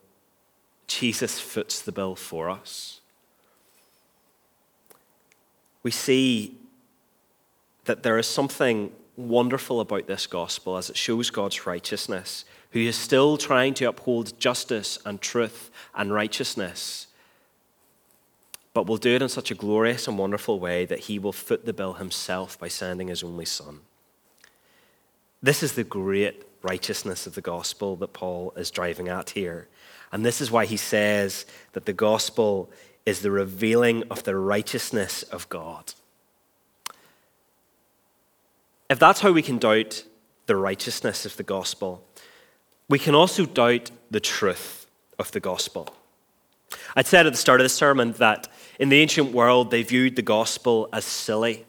Jesus 0.87 1.39
foots 1.39 1.81
the 1.81 1.91
bill 1.91 2.15
for 2.15 2.49
us. 2.49 2.99
We 5.83 5.91
see 5.91 6.55
that 7.85 8.03
there 8.03 8.17
is 8.17 8.27
something 8.27 8.91
wonderful 9.15 9.79
about 9.79 10.07
this 10.07 10.25
gospel 10.25 10.77
as 10.77 10.89
it 10.89 10.97
shows 10.97 11.29
God's 11.29 11.67
righteousness, 11.67 12.45
who 12.71 12.79
is 12.79 12.95
still 12.95 13.37
trying 13.37 13.73
to 13.75 13.85
uphold 13.85 14.39
justice 14.39 14.97
and 15.05 15.21
truth 15.21 15.69
and 15.93 16.11
righteousness, 16.11 17.07
but 18.73 18.87
will 18.87 18.97
do 18.97 19.15
it 19.15 19.21
in 19.21 19.29
such 19.29 19.51
a 19.51 19.55
glorious 19.55 20.07
and 20.07 20.17
wonderful 20.17 20.59
way 20.59 20.85
that 20.85 21.01
he 21.01 21.19
will 21.19 21.33
foot 21.33 21.65
the 21.65 21.73
bill 21.73 21.93
himself 21.93 22.57
by 22.57 22.67
sending 22.67 23.09
his 23.09 23.23
only 23.23 23.45
son. 23.45 23.81
This 25.43 25.61
is 25.61 25.73
the 25.73 25.83
great 25.83 26.43
righteousness 26.63 27.27
of 27.27 27.35
the 27.35 27.41
gospel 27.41 27.95
that 27.97 28.13
Paul 28.13 28.53
is 28.55 28.71
driving 28.71 29.09
at 29.09 29.31
here. 29.31 29.67
And 30.11 30.25
this 30.25 30.41
is 30.41 30.49
why 30.49 30.65
he 30.65 30.77
says 30.77 31.45
that 31.73 31.85
the 31.85 31.93
gospel 31.93 32.71
is 33.05 33.21
the 33.21 33.31
revealing 33.31 34.03
of 34.09 34.23
the 34.23 34.35
righteousness 34.35 35.23
of 35.23 35.49
God. 35.49 35.93
If 38.89 38.99
that's 38.99 39.21
how 39.21 39.31
we 39.31 39.41
can 39.41 39.57
doubt 39.57 40.03
the 40.45 40.55
righteousness 40.55 41.25
of 41.25 41.35
the 41.37 41.43
gospel, 41.43 42.03
we 42.89 42.99
can 42.99 43.15
also 43.15 43.45
doubt 43.45 43.91
the 44.11 44.19
truth 44.19 44.85
of 45.17 45.31
the 45.31 45.39
gospel. 45.39 45.89
I'd 46.95 47.07
said 47.07 47.25
at 47.25 47.33
the 47.33 47.37
start 47.37 47.59
of 47.59 47.65
the 47.65 47.69
sermon 47.69 48.13
that 48.13 48.47
in 48.79 48.89
the 48.89 49.01
ancient 49.01 49.31
world 49.31 49.71
they 49.71 49.83
viewed 49.83 50.15
the 50.15 50.21
gospel 50.21 50.89
as 50.93 51.05
silly. 51.05 51.65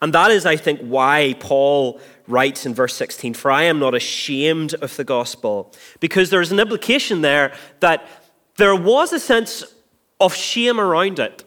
And 0.00 0.14
that 0.14 0.30
is, 0.30 0.46
I 0.46 0.56
think, 0.56 0.80
why 0.80 1.34
Paul 1.40 2.00
writes 2.28 2.66
in 2.66 2.74
verse 2.74 2.94
16, 2.94 3.34
For 3.34 3.50
I 3.50 3.64
am 3.64 3.78
not 3.78 3.94
ashamed 3.94 4.74
of 4.74 4.96
the 4.96 5.04
gospel. 5.04 5.72
Because 5.98 6.30
there's 6.30 6.52
an 6.52 6.60
implication 6.60 7.22
there 7.22 7.52
that 7.80 8.06
there 8.56 8.76
was 8.76 9.12
a 9.12 9.18
sense 9.18 9.64
of 10.20 10.34
shame 10.34 10.78
around 10.78 11.18
it. 11.18 11.44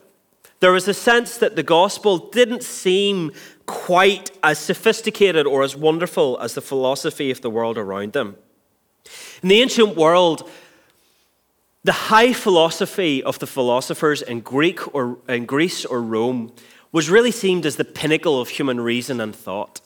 There 0.60 0.72
was 0.72 0.88
a 0.88 0.94
sense 0.94 1.38
that 1.38 1.56
the 1.56 1.64
gospel 1.64 2.30
didn't 2.30 2.64
seem 2.64 3.32
quite 3.66 4.32
as 4.44 4.60
sophisticated 4.60 5.48
or 5.48 5.64
as 5.64 5.76
wonderful 5.76 6.38
as 6.40 6.54
the 6.54 6.62
philosophy 6.62 7.32
of 7.32 7.42
the 7.42 7.50
world 7.50 7.78
around 7.78 8.14
them. 8.14 8.36
In 9.42 9.50
the 9.50 9.62
ancient 9.62 9.96
world, 9.96 10.50
the 11.84 11.92
high 11.92 12.32
philosophy 12.32 13.24
of 13.24 13.40
the 13.40 13.48
philosophers 13.48 14.22
in 14.22 14.42
Greek 14.42 14.94
or 14.94 15.18
in 15.28 15.46
Greece 15.46 15.84
or 15.84 16.00
Rome 16.02 16.54
was 16.92 17.10
really 17.10 17.32
seen 17.32 17.66
as 17.66 17.78
the 17.78 17.86
pinnacle 17.86 18.40
of 18.40 18.50
human 18.50 18.80
reason 18.80 19.20
and 19.20 19.36
thought. 19.36 19.81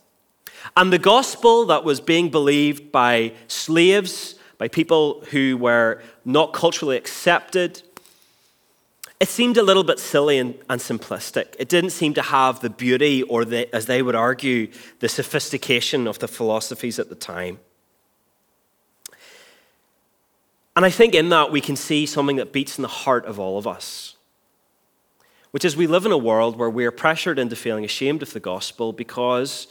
And 0.75 0.91
the 0.91 0.99
gospel 0.99 1.65
that 1.67 1.83
was 1.83 2.01
being 2.01 2.29
believed 2.29 2.91
by 2.91 3.33
slaves, 3.47 4.35
by 4.57 4.67
people 4.67 5.23
who 5.31 5.57
were 5.57 6.01
not 6.23 6.53
culturally 6.53 6.97
accepted, 6.97 7.81
it 9.19 9.29
seemed 9.29 9.57
a 9.57 9.63
little 9.63 9.83
bit 9.83 9.99
silly 9.99 10.37
and, 10.39 10.55
and, 10.69 10.81
simplistic. 10.81 11.55
It 11.57 11.69
didn't 11.69 11.91
seem 11.91 12.13
to 12.15 12.21
have 12.21 12.59
the 12.59 12.69
beauty 12.69 13.23
or, 13.23 13.45
the, 13.45 13.73
as 13.73 13.85
they 13.85 14.01
would 14.01 14.15
argue, 14.15 14.69
the 14.99 15.07
sophistication 15.07 16.05
of 16.07 16.19
the 16.19 16.27
philosophies 16.27 16.99
at 16.99 17.09
the 17.09 17.15
time. 17.15 17.59
And 20.75 20.83
I 20.83 20.89
think 20.89 21.15
in 21.15 21.29
that 21.29 21.51
we 21.51 21.61
can 21.61 21.77
see 21.77 22.05
something 22.05 22.35
that 22.35 22.51
beats 22.51 22.77
in 22.77 22.81
the 22.81 22.89
heart 22.89 23.25
of 23.25 23.39
all 23.39 23.57
of 23.57 23.65
us, 23.65 24.17
which 25.51 25.63
is 25.63 25.77
we 25.77 25.87
live 25.87 26.05
in 26.05 26.11
a 26.11 26.17
world 26.17 26.59
where 26.59 26.69
we 26.69 26.85
are 26.85 26.91
pressured 26.91 27.39
into 27.39 27.55
feeling 27.55 27.85
ashamed 27.85 28.21
of 28.21 28.33
the 28.33 28.41
gospel 28.41 28.91
because, 28.91 29.67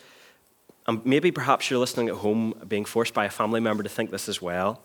and 0.87 1.05
maybe 1.05 1.31
perhaps 1.31 1.71
you're 1.71 1.79
listening 1.79 2.09
at 2.09 2.17
home 2.17 2.55
being 2.69 2.85
forced 2.85 3.15
by 3.15 3.25
a 3.25 3.31
family 3.31 3.61
member 3.61 3.83
to 3.83 3.89
think 3.89 4.11
this 4.11 4.29
as 4.29 4.43
well 4.43 4.81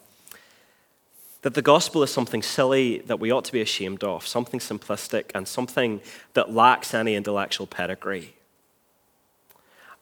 that 1.42 1.54
the 1.54 1.62
gospel 1.62 2.04
is 2.04 2.12
something 2.12 2.42
silly 2.42 3.00
that 3.00 3.20
we 3.20 3.32
ought 3.32 3.46
to 3.46 3.52
be 3.52 3.62
ashamed 3.62 4.04
of, 4.04 4.28
something 4.28 4.60
simplistic, 4.60 5.32
and 5.34 5.48
something 5.48 6.02
that 6.34 6.54
lacks 6.54 6.94
any 6.94 7.16
intellectual 7.16 7.66
pedigree. 7.66 8.36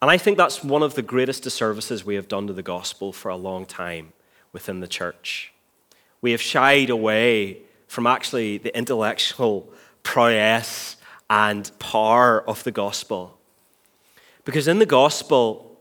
And 0.01 0.09
I 0.09 0.17
think 0.17 0.37
that's 0.37 0.63
one 0.63 0.83
of 0.83 0.95
the 0.95 1.01
greatest 1.01 1.43
disservices 1.43 2.05
we 2.05 2.15
have 2.15 2.27
done 2.27 2.47
to 2.47 2.53
the 2.53 2.63
gospel 2.63 3.13
for 3.13 3.29
a 3.29 3.35
long 3.35 3.65
time 3.65 4.13
within 4.51 4.79
the 4.79 4.87
church. 4.87 5.53
We 6.21 6.31
have 6.31 6.41
shied 6.41 6.89
away 6.89 7.59
from 7.87 8.07
actually 8.07 8.57
the 8.57 8.75
intellectual 8.75 9.71
prowess 10.03 10.97
and 11.29 11.69
power 11.79 12.47
of 12.47 12.63
the 12.63 12.71
gospel. 12.71 13.37
Because 14.43 14.67
in 14.67 14.79
the 14.79 14.85
gospel, 14.85 15.76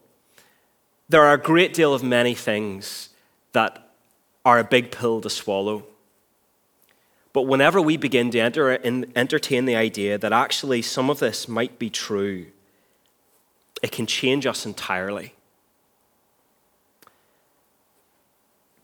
there 1.08 1.22
are 1.22 1.34
a 1.34 1.38
great 1.38 1.72
deal 1.72 1.94
of 1.94 2.02
many 2.02 2.34
things 2.34 3.10
that 3.52 3.90
are 4.44 4.58
a 4.58 4.64
big 4.64 4.90
pill 4.90 5.20
to 5.20 5.30
swallow. 5.30 5.84
But 7.32 7.42
whenever 7.42 7.80
we 7.80 7.96
begin 7.96 8.30
to 8.30 8.38
enter 8.38 8.72
in, 8.72 9.12
entertain 9.14 9.66
the 9.66 9.76
idea 9.76 10.18
that 10.18 10.32
actually 10.32 10.82
some 10.82 11.10
of 11.10 11.18
this 11.18 11.48
might 11.48 11.78
be 11.78 11.90
true, 11.90 12.46
it 13.82 13.92
can 13.92 14.06
change 14.06 14.46
us 14.46 14.64
entirely. 14.64 15.34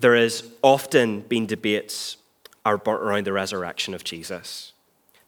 There 0.00 0.16
has 0.16 0.44
often 0.62 1.20
been 1.20 1.46
debates 1.46 2.16
around 2.66 3.24
the 3.24 3.32
resurrection 3.32 3.94
of 3.94 4.04
Jesus. 4.04 4.71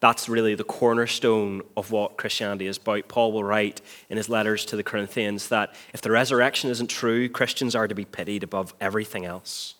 That's 0.05 0.29
really 0.29 0.55
the 0.55 0.65
cornerstone 0.65 1.63
of 1.79 1.91
what 1.91 2.19
Christianity 2.19 2.67
is 2.67 2.77
about. 2.77 3.09
Paul 3.09 3.33
will 3.33 3.43
write 3.43 3.81
in 4.11 4.19
his 4.19 4.29
letters 4.29 4.67
to 4.67 4.77
the 4.77 4.83
Corinthians 4.83 5.49
that 5.49 5.75
if 5.95 6.03
the 6.03 6.11
resurrection 6.11 6.69
isn't 6.69 6.89
true, 6.89 7.27
Christians 7.27 7.75
are 7.75 7.89
to 7.89 7.95
be 7.95 8.05
pitied 8.05 8.43
above 8.43 8.75
everything 8.83 9.25
else. 9.25 9.77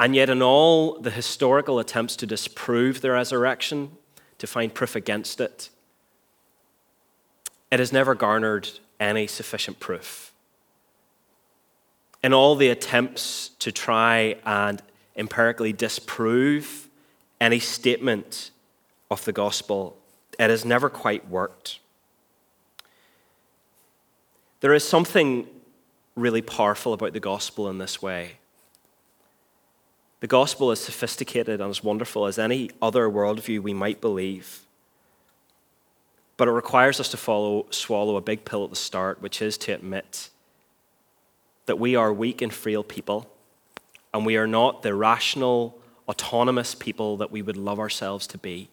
And 0.00 0.16
yet, 0.16 0.30
in 0.30 0.40
all 0.40 0.98
the 0.98 1.10
historical 1.10 1.78
attempts 1.78 2.16
to 2.16 2.26
disprove 2.26 3.02
the 3.02 3.10
resurrection, 3.10 3.90
to 4.38 4.46
find 4.46 4.72
proof 4.72 4.96
against 4.96 5.38
it, 5.38 5.68
it 7.70 7.78
has 7.78 7.92
never 7.92 8.14
garnered 8.14 8.70
any 8.98 9.26
sufficient 9.26 9.80
proof. 9.80 10.32
In 12.24 12.32
all 12.32 12.56
the 12.56 12.70
attempts 12.70 13.50
to 13.58 13.70
try 13.70 14.36
and 14.46 14.82
empirically 15.14 15.74
disprove 15.74 16.85
any 17.40 17.58
statement 17.58 18.50
of 19.10 19.24
the 19.24 19.32
gospel, 19.32 19.96
it 20.38 20.50
has 20.50 20.64
never 20.64 20.88
quite 20.88 21.28
worked. 21.28 21.78
There 24.60 24.74
is 24.74 24.86
something 24.86 25.46
really 26.14 26.42
powerful 26.42 26.92
about 26.92 27.12
the 27.12 27.20
gospel 27.20 27.68
in 27.68 27.78
this 27.78 28.00
way. 28.00 28.38
The 30.20 30.26
gospel 30.26 30.72
is 30.72 30.80
sophisticated 30.80 31.60
and 31.60 31.70
as 31.70 31.84
wonderful 31.84 32.26
as 32.26 32.38
any 32.38 32.70
other 32.80 33.08
worldview 33.08 33.60
we 33.60 33.74
might 33.74 34.00
believe. 34.00 34.62
But 36.38 36.48
it 36.48 36.52
requires 36.52 37.00
us 37.00 37.10
to 37.10 37.16
follow, 37.16 37.66
swallow 37.70 38.16
a 38.16 38.20
big 38.20 38.44
pill 38.44 38.64
at 38.64 38.70
the 38.70 38.76
start, 38.76 39.20
which 39.20 39.42
is 39.42 39.58
to 39.58 39.72
admit 39.72 40.30
that 41.66 41.78
we 41.78 41.96
are 41.96 42.12
weak 42.12 42.40
and 42.40 42.52
frail 42.52 42.82
people, 42.82 43.30
and 44.14 44.24
we 44.24 44.36
are 44.36 44.46
not 44.46 44.82
the 44.82 44.94
rational, 44.94 45.78
autonomous 46.08 46.74
people 46.74 47.16
that 47.16 47.30
we 47.30 47.42
would 47.42 47.56
love 47.56 47.78
ourselves 47.78 48.26
to 48.28 48.38
be. 48.38 48.68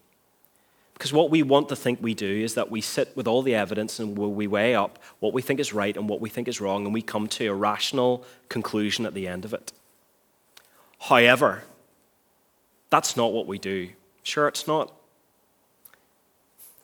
Because 0.93 1.11
what 1.11 1.31
we 1.31 1.41
want 1.41 1.69
to 1.69 1.75
think 1.75 1.99
we 2.01 2.13
do 2.13 2.43
is 2.43 2.53
that 2.53 2.69
we 2.69 2.79
sit 2.79 3.15
with 3.15 3.27
all 3.27 3.41
the 3.41 3.55
evidence 3.55 3.99
and 3.99 4.17
we 4.17 4.47
weigh 4.47 4.75
up 4.75 4.99
what 5.19 5.33
we 5.33 5.41
think 5.41 5.59
is 5.59 5.73
right 5.73 5.97
and 5.97 6.07
what 6.07 6.21
we 6.21 6.29
think 6.29 6.47
is 6.47 6.61
wrong, 6.61 6.85
and 6.85 6.93
we 6.93 7.01
come 7.01 7.27
to 7.27 7.47
a 7.47 7.53
rational 7.53 8.23
conclusion 8.47 9.05
at 9.05 9.13
the 9.13 9.27
end 9.27 9.43
of 9.43 9.53
it. 9.53 9.73
However, 10.99 11.63
that's 12.89 13.17
not 13.17 13.33
what 13.33 13.47
we 13.47 13.57
do. 13.57 13.89
Sure, 14.21 14.47
it's 14.47 14.67
not. 14.67 14.93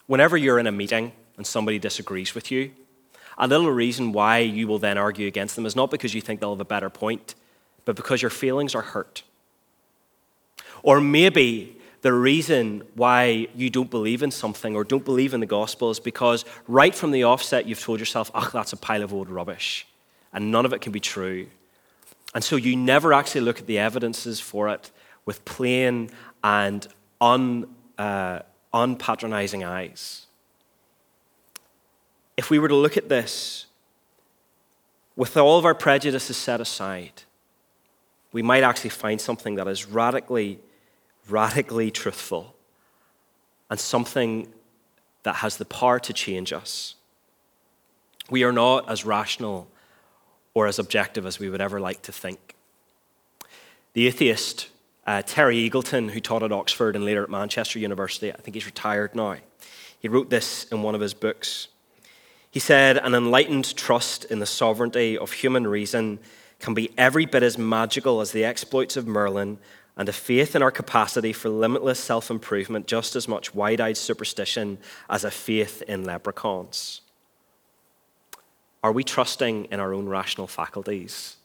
Whenever 0.07 0.35
you're 0.35 0.57
in 0.57 0.67
a 0.67 0.71
meeting 0.71 1.11
and 1.37 1.45
somebody 1.45 1.77
disagrees 1.77 2.33
with 2.33 2.49
you, 2.49 2.71
a 3.37 3.47
little 3.47 3.71
reason 3.71 4.11
why 4.11 4.39
you 4.39 4.67
will 4.67 4.79
then 4.79 4.97
argue 4.97 5.27
against 5.27 5.55
them 5.55 5.65
is 5.65 5.75
not 5.75 5.91
because 5.91 6.13
you 6.13 6.19
think 6.19 6.41
they'll 6.41 6.53
have 6.53 6.59
a 6.59 6.65
better 6.65 6.89
point, 6.89 7.35
but 7.85 7.95
because 7.95 8.21
your 8.21 8.31
feelings 8.31 8.73
are 8.75 8.81
hurt. 8.81 9.23
Or 10.83 11.01
maybe 11.01 11.77
the 12.01 12.13
reason 12.13 12.83
why 12.95 13.47
you 13.55 13.69
don't 13.69 13.89
believe 13.89 14.23
in 14.23 14.31
something 14.31 14.75
or 14.75 14.83
don't 14.83 15.03
believe 15.03 15.33
in 15.33 15.39
the 15.39 15.45
gospel 15.45 15.89
is 15.89 15.99
because 15.99 16.45
right 16.67 16.95
from 16.95 17.11
the 17.11 17.23
offset 17.23 17.65
you've 17.65 17.81
told 17.81 17.99
yourself, 17.99 18.31
ugh, 18.33 18.51
that's 18.53 18.73
a 18.73 18.77
pile 18.77 19.03
of 19.03 19.13
old 19.13 19.29
rubbish, 19.29 19.85
and 20.31 20.51
none 20.51 20.65
of 20.65 20.73
it 20.73 20.81
can 20.81 20.91
be 20.91 20.99
true. 20.99 21.47
And 22.33 22.43
so 22.43 22.55
you 22.55 22.75
never 22.75 23.11
actually 23.11 23.41
look 23.41 23.59
at 23.59 23.67
the 23.67 23.79
evidences 23.79 24.39
for 24.39 24.69
it 24.69 24.91
with 25.25 25.43
plain 25.45 26.09
and 26.43 26.87
un, 27.19 27.67
uh, 27.97 28.39
unpatronizing 28.73 29.67
eyes. 29.67 30.27
If 32.37 32.49
we 32.49 32.59
were 32.59 32.69
to 32.69 32.75
look 32.75 32.95
at 32.95 33.09
this 33.09 33.65
with 35.15 35.35
all 35.35 35.59
of 35.59 35.65
our 35.65 35.75
prejudices 35.75 36.37
set 36.37 36.61
aside, 36.61 37.23
we 38.31 38.41
might 38.41 38.63
actually 38.63 38.91
find 38.91 39.19
something 39.19 39.55
that 39.55 39.67
is 39.67 39.87
radically, 39.87 40.59
radically 41.31 41.91
truthful 41.91 42.55
and 43.69 43.79
something 43.79 44.47
that 45.23 45.35
has 45.35 45.57
the 45.57 45.65
power 45.65 45.99
to 45.99 46.13
change 46.13 46.53
us. 46.53 46.95
We 48.29 48.43
are 48.43 48.51
not 48.51 48.89
as 48.89 49.05
rational 49.05 49.67
or 50.53 50.67
as 50.67 50.79
objective 50.79 51.25
as 51.25 51.39
we 51.39 51.49
would 51.49 51.61
ever 51.61 51.79
like 51.79 52.01
to 52.03 52.11
think. 52.11 52.55
The 53.93 54.07
atheist 54.07 54.69
uh, 55.09 55.23
Terry 55.25 55.67
Eagleton, 55.67 56.11
who 56.11 56.19
taught 56.19 56.43
at 56.43 56.51
Oxford 56.51 56.95
and 56.95 57.03
later 57.03 57.23
at 57.23 57.31
Manchester 57.31 57.79
University, 57.79 58.31
I 58.31 58.37
think 58.37 58.53
he's 58.53 58.67
retired 58.67 59.15
now, 59.15 59.37
he 59.99 60.07
wrote 60.07 60.29
this 60.29 60.65
in 60.65 60.83
one 60.83 60.93
of 60.93 61.01
his 61.01 61.15
books. 61.15 61.67
He 62.51 62.59
said, 62.59 62.97
An 62.97 63.15
enlightened 63.15 63.75
trust 63.75 64.25
in 64.25 64.37
the 64.37 64.45
sovereignty 64.45 65.17
of 65.17 65.31
human 65.31 65.65
reason 65.65 66.19
can 66.59 66.75
be 66.75 66.91
every 66.97 67.25
bit 67.25 67.41
as 67.41 67.57
magical 67.57 68.21
as 68.21 68.31
the 68.31 68.45
exploits 68.45 68.97
of 68.97 69.07
Merlin, 69.07 69.57
and 69.99 70.07
a 70.07 70.13
faith 70.13 70.55
in 70.55 70.63
our 70.63 70.71
capacity 70.71 71.33
for 71.33 71.49
limitless 71.49 71.99
self 71.99 72.31
improvement 72.31 72.87
just 72.87 73.17
as 73.17 73.27
much 73.27 73.53
wide 73.53 73.81
eyed 73.81 73.97
superstition 73.97 74.77
as 75.09 75.25
a 75.25 75.29
faith 75.29 75.83
in 75.89 76.05
leprechauns. 76.05 77.01
Are 78.81 78.93
we 78.93 79.03
trusting 79.03 79.65
in 79.65 79.81
our 79.81 79.93
own 79.93 80.07
rational 80.07 80.47
faculties 80.47 81.35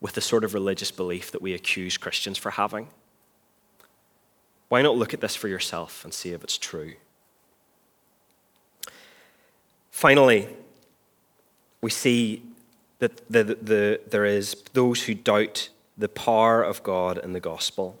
with 0.00 0.14
the 0.14 0.22
sort 0.22 0.44
of 0.44 0.54
religious 0.54 0.90
belief 0.90 1.30
that 1.32 1.42
we 1.42 1.52
accuse 1.52 1.98
Christians 1.98 2.38
for 2.38 2.52
having? 2.52 2.88
Why 4.70 4.80
not 4.80 4.96
look 4.96 5.12
at 5.12 5.20
this 5.20 5.36
for 5.36 5.48
yourself 5.48 6.02
and 6.04 6.14
see 6.14 6.30
if 6.32 6.42
it's 6.42 6.56
true? 6.56 6.94
Finally, 9.90 10.48
we 11.82 11.90
see 11.90 12.42
that 12.98 13.20
the, 13.28 13.44
the, 13.44 13.54
the, 13.56 14.00
there 14.08 14.24
is 14.24 14.56
those 14.72 15.02
who 15.02 15.14
doubt 15.14 15.68
the 16.00 16.08
power 16.08 16.62
of 16.62 16.82
God 16.82 17.18
and 17.18 17.34
the 17.34 17.40
gospel. 17.40 17.98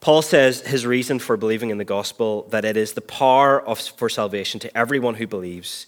Paul 0.00 0.22
says 0.22 0.62
his 0.62 0.86
reason 0.86 1.18
for 1.18 1.36
believing 1.36 1.70
in 1.70 1.78
the 1.78 1.84
gospel 1.84 2.46
that 2.50 2.64
it 2.64 2.76
is 2.76 2.94
the 2.94 3.00
power 3.00 3.60
of, 3.60 3.78
for 3.78 4.08
salvation 4.08 4.58
to 4.60 4.76
everyone 4.76 5.16
who 5.16 5.26
believes 5.26 5.86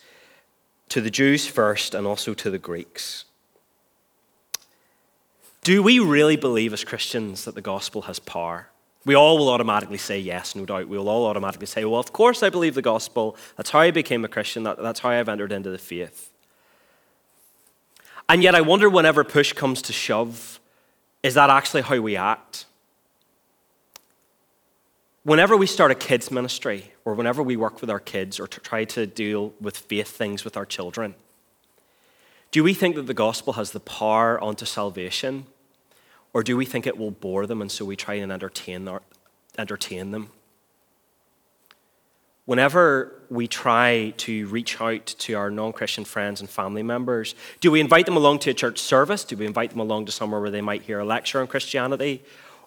to 0.91 1.01
the 1.01 1.11
Jews 1.11 1.47
first 1.47 1.95
and 1.95 2.07
also 2.07 2.35
to 2.35 2.51
the 2.51 2.59
Greeks. 2.59 3.25
Do 5.62 5.83
we 5.83 5.99
really 5.99 6.37
believe 6.37 6.73
as 6.73 6.85
Christians 6.85 7.45
that 7.45 7.55
the 7.55 7.62
gospel 7.62 8.03
has 8.03 8.19
power? 8.19 8.69
We 9.05 9.15
all 9.15 9.38
will 9.38 9.49
automatically 9.49 9.99
say 9.99 10.19
yes, 10.19 10.55
no 10.55 10.67
doubt. 10.67 10.88
We 10.88 10.99
will 10.99 11.09
all 11.09 11.27
automatically 11.27 11.67
say, 11.67 11.85
well, 11.85 11.99
of 11.99 12.12
course 12.12 12.43
I 12.43 12.51
believe 12.51 12.75
the 12.75 12.83
gospel. 12.83 13.37
That's 13.57 13.71
how 13.71 13.81
I 13.81 13.91
became 13.91 14.25
a 14.25 14.29
Christian. 14.29 14.65
That, 14.65 14.79
that's 14.79 15.01
how 15.01 15.09
I've 15.09 15.29
entered 15.29 15.53
into 15.53 15.71
the 15.71 15.79
faith. 15.79 16.31
And 18.29 18.43
yet 18.43 18.55
I 18.55 18.61
wonder 18.61 18.88
whenever 18.88 19.25
push 19.25 19.53
comes 19.53 19.83
to 19.83 19.93
shove, 19.93 20.61
is 21.22 21.35
that 21.35 21.50
actually 21.50 21.82
how 21.82 22.00
we 22.00 22.16
act? 22.16 22.66
whenever 25.24 25.56
we 25.56 25.66
start 25.66 25.90
a 25.90 25.94
kids' 25.94 26.30
ministry, 26.30 26.92
or 27.04 27.14
whenever 27.14 27.42
we 27.42 27.56
work 27.56 27.80
with 27.80 27.90
our 27.90 28.00
kids, 28.00 28.40
or 28.40 28.46
to 28.46 28.61
try 28.61 28.85
to 28.85 29.06
deal 29.06 29.52
with 29.61 29.76
faith 29.76 30.08
things 30.08 30.44
with 30.44 30.56
our 30.56 30.66
children, 30.66 31.14
do 32.50 32.62
we 32.62 32.74
think 32.74 32.96
that 32.96 33.06
the 33.06 33.14
gospel 33.14 33.54
has 33.54 33.70
the 33.70 33.80
power 33.80 34.42
unto 34.42 34.66
salvation? 34.66 35.46
Or 36.35 36.42
do 36.42 36.56
we 36.56 36.64
think 36.64 36.87
it 36.87 36.96
will 36.96 37.11
bore 37.11 37.46
them 37.46 37.61
and 37.61 37.70
so 37.70 37.85
we 37.85 37.94
try 37.94 38.14
and 38.14 38.32
entertain, 38.32 38.88
our, 38.88 39.02
entertain 39.58 40.11
them? 40.12 40.30
Whenever 42.44 43.22
we 43.31 43.46
try 43.46 44.12
to 44.16 44.46
reach 44.48 44.81
out 44.81 45.07
to 45.07 45.35
our 45.35 45.50
non 45.50 45.72
Christian 45.72 46.05
friends 46.05 46.40
and 46.40 46.50
family 46.50 46.83
members, 46.83 47.35
do 47.61 47.70
we 47.70 47.81
invite 47.81 48.05
them 48.05 48.16
along 48.16 48.40
to 48.40 48.50
a 48.50 48.55
church 48.55 48.78
service? 48.78 49.24
Do 49.24 49.37
we 49.37 49.46
invite 49.46 49.70
them 49.70 49.81
along 49.81 50.07
to 50.07 50.12
somewhere 50.12 50.40
where 50.40 50.50
they 50.50 50.61
might 50.61 50.83
hear 50.83 50.98
a 50.98 51.05
lecture 51.05 51.40
on 51.40 51.46
Christianity? 51.46 52.22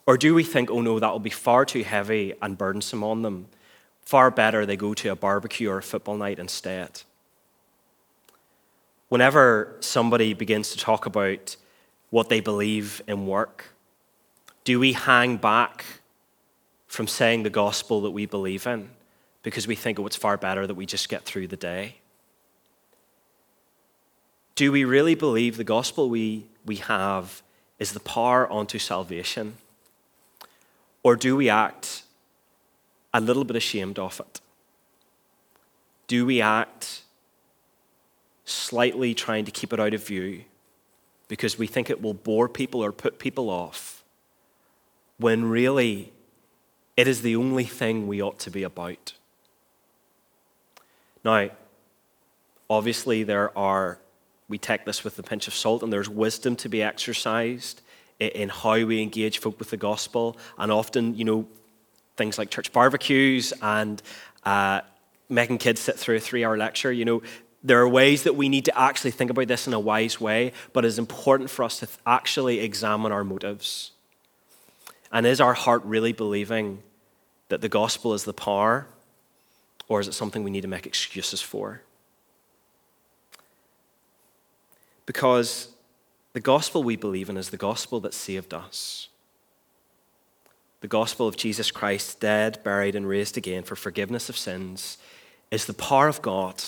Or 0.08 0.18
do 0.18 0.34
we 0.34 0.44
think, 0.44 0.70
oh 0.72 0.82
no, 0.82 1.00
that 1.00 1.12
will 1.12 1.20
be 1.20 1.30
far 1.30 1.66
too 1.66 1.84
heavy 1.84 2.34
and 2.42 2.58
burdensome 2.58 3.04
on 3.04 3.22
them? 3.22 3.48
Far 4.02 4.32
better 4.32 4.66
they 4.66 4.78
go 4.78 4.94
to 4.94 5.10
a 5.10 5.16
barbecue 5.16 5.70
or 5.70 5.80
a 5.80 5.84
football 5.84 6.16
night 6.16 6.40
instead. 6.40 7.02
Whenever 9.10 9.76
somebody 9.82 10.34
begins 10.34 10.72
to 10.72 10.78
talk 10.78 11.06
about 11.06 11.58
what 12.12 12.30
they 12.30 12.40
believe 12.40 13.02
in 13.08 13.28
work, 13.28 13.74
do 14.64 14.80
we 14.80 14.94
hang 14.94 15.38
back 15.38 15.86
from 16.88 17.08
saying 17.08 17.44
the 17.44 17.50
gospel 17.50 18.02
that 18.02 18.12
we 18.12 18.26
believe 18.26 18.66
in 18.66 18.90
because 19.46 19.68
we 19.68 19.76
think, 19.76 20.00
oh, 20.00 20.08
it's 20.08 20.16
far 20.16 20.38
better 20.38 20.66
that 20.66 20.74
we 20.74 20.88
just 20.88 21.08
get 21.08 21.22
through 21.22 21.46
the 21.46 21.56
day? 21.56 21.98
Do 24.56 24.72
we 24.72 24.84
really 24.84 25.14
believe 25.14 25.58
the 25.58 25.64
gospel 25.64 26.10
we, 26.10 26.48
we 26.66 26.78
have 26.78 27.44
is 27.78 27.92
the 27.92 28.00
power 28.00 28.52
unto 28.52 28.80
salvation? 28.80 29.58
Or 31.04 31.16
do 31.16 31.36
we 31.36 31.48
act 31.48 32.02
a 33.14 33.22
little 33.22 33.44
bit 33.44 33.56
ashamed 33.56 34.00
of 34.00 34.20
it? 34.20 34.42
Do 36.08 36.26
we 36.26 36.42
act 36.42 37.04
slightly 38.46 39.14
trying 39.14 39.46
to 39.46 39.52
keep 39.52 39.72
it 39.72 39.80
out 39.80 39.94
of 39.94 40.08
view 40.08 40.46
because 41.28 41.60
we 41.60 41.68
think 41.68 41.92
it 41.92 42.02
will 42.02 42.16
bore 42.16 42.50
people 42.50 42.84
or 42.84 42.92
put 42.92 43.20
people 43.20 43.52
off 43.52 44.04
when 45.20 45.46
really 45.46 46.12
it 46.98 47.08
is 47.08 47.22
the 47.22 47.36
only 47.36 47.66
thing 47.66 48.08
we 48.08 48.24
ought 48.24 48.40
to 48.40 48.50
be 48.50 48.64
about? 48.64 49.14
Now, 51.26 51.50
Obviously, 52.70 53.24
there 53.24 53.56
are, 53.58 54.00
we 54.48 54.58
take 54.58 54.86
this 54.86 55.04
with 55.04 55.20
a 55.20 55.24
pinch 55.24 55.48
of 55.48 55.54
salt, 55.54 55.84
and 55.84 55.94
there's 55.94 56.10
wisdom 56.10 56.56
to 56.58 56.70
be 56.70 56.82
exercised 56.82 57.82
in 58.20 58.50
how 58.50 58.84
we 58.84 59.02
engage 59.02 59.38
folk 59.40 59.60
with 59.60 59.70
the 59.70 59.78
gospel. 59.78 60.38
And 60.58 60.72
often, 60.72 61.16
you 61.16 61.26
know, 61.26 61.48
things 62.18 62.38
like 62.38 62.50
church 62.50 62.72
barbecues 62.72 63.54
and 63.62 64.02
uh, 64.46 64.82
making 65.30 65.60
kids 65.60 65.82
sit 65.82 65.98
through 66.00 66.16
a 66.16 66.20
three 66.20 66.44
hour 66.44 66.58
lecture, 66.58 66.92
you 66.92 67.06
know, 67.06 67.22
there 67.64 67.80
are 67.82 67.90
ways 67.90 68.24
that 68.24 68.36
we 68.36 68.48
need 68.48 68.66
to 68.66 68.80
actually 68.80 69.12
think 69.12 69.32
about 69.32 69.48
this 69.48 69.68
in 69.68 69.74
a 69.74 69.80
wise 69.80 70.22
way, 70.22 70.54
but 70.72 70.86
it's 70.86 70.98
important 70.98 71.50
for 71.50 71.64
us 71.64 71.80
to 71.80 71.88
actually 72.06 72.60
examine 72.60 73.12
our 73.12 73.24
motives. 73.24 73.92
And 75.12 75.26
is 75.26 75.42
our 75.42 75.54
heart 75.54 75.84
really 75.84 76.14
believing 76.14 76.84
that 77.50 77.62
the 77.62 77.70
gospel 77.70 78.14
is 78.14 78.24
the 78.24 78.34
power, 78.34 78.88
or 79.88 80.00
is 80.00 80.08
it 80.08 80.14
something 80.14 80.44
we 80.44 80.52
need 80.52 80.62
to 80.62 80.68
make 80.68 80.86
excuses 80.86 81.42
for? 81.42 81.82
Because 85.06 85.70
the 86.34 86.40
gospel 86.40 86.84
we 86.84 86.96
believe 86.96 87.30
in 87.30 87.38
is 87.38 87.50
the 87.50 87.58
gospel 87.58 88.00
that 88.02 88.14
saved 88.14 88.54
us. 88.54 89.10
The 90.82 90.88
gospel 90.88 91.28
of 91.28 91.38
Jesus 91.38 91.72
Christ, 91.72 92.20
dead, 92.20 92.60
buried, 92.64 92.96
and 92.96 93.08
raised 93.08 93.38
again 93.38 93.64
for 93.64 93.76
forgiveness 93.76 94.30
of 94.30 94.38
sins, 94.38 94.98
is 95.50 95.66
the 95.66 95.74
power 95.74 96.08
of 96.08 96.22
God. 96.22 96.64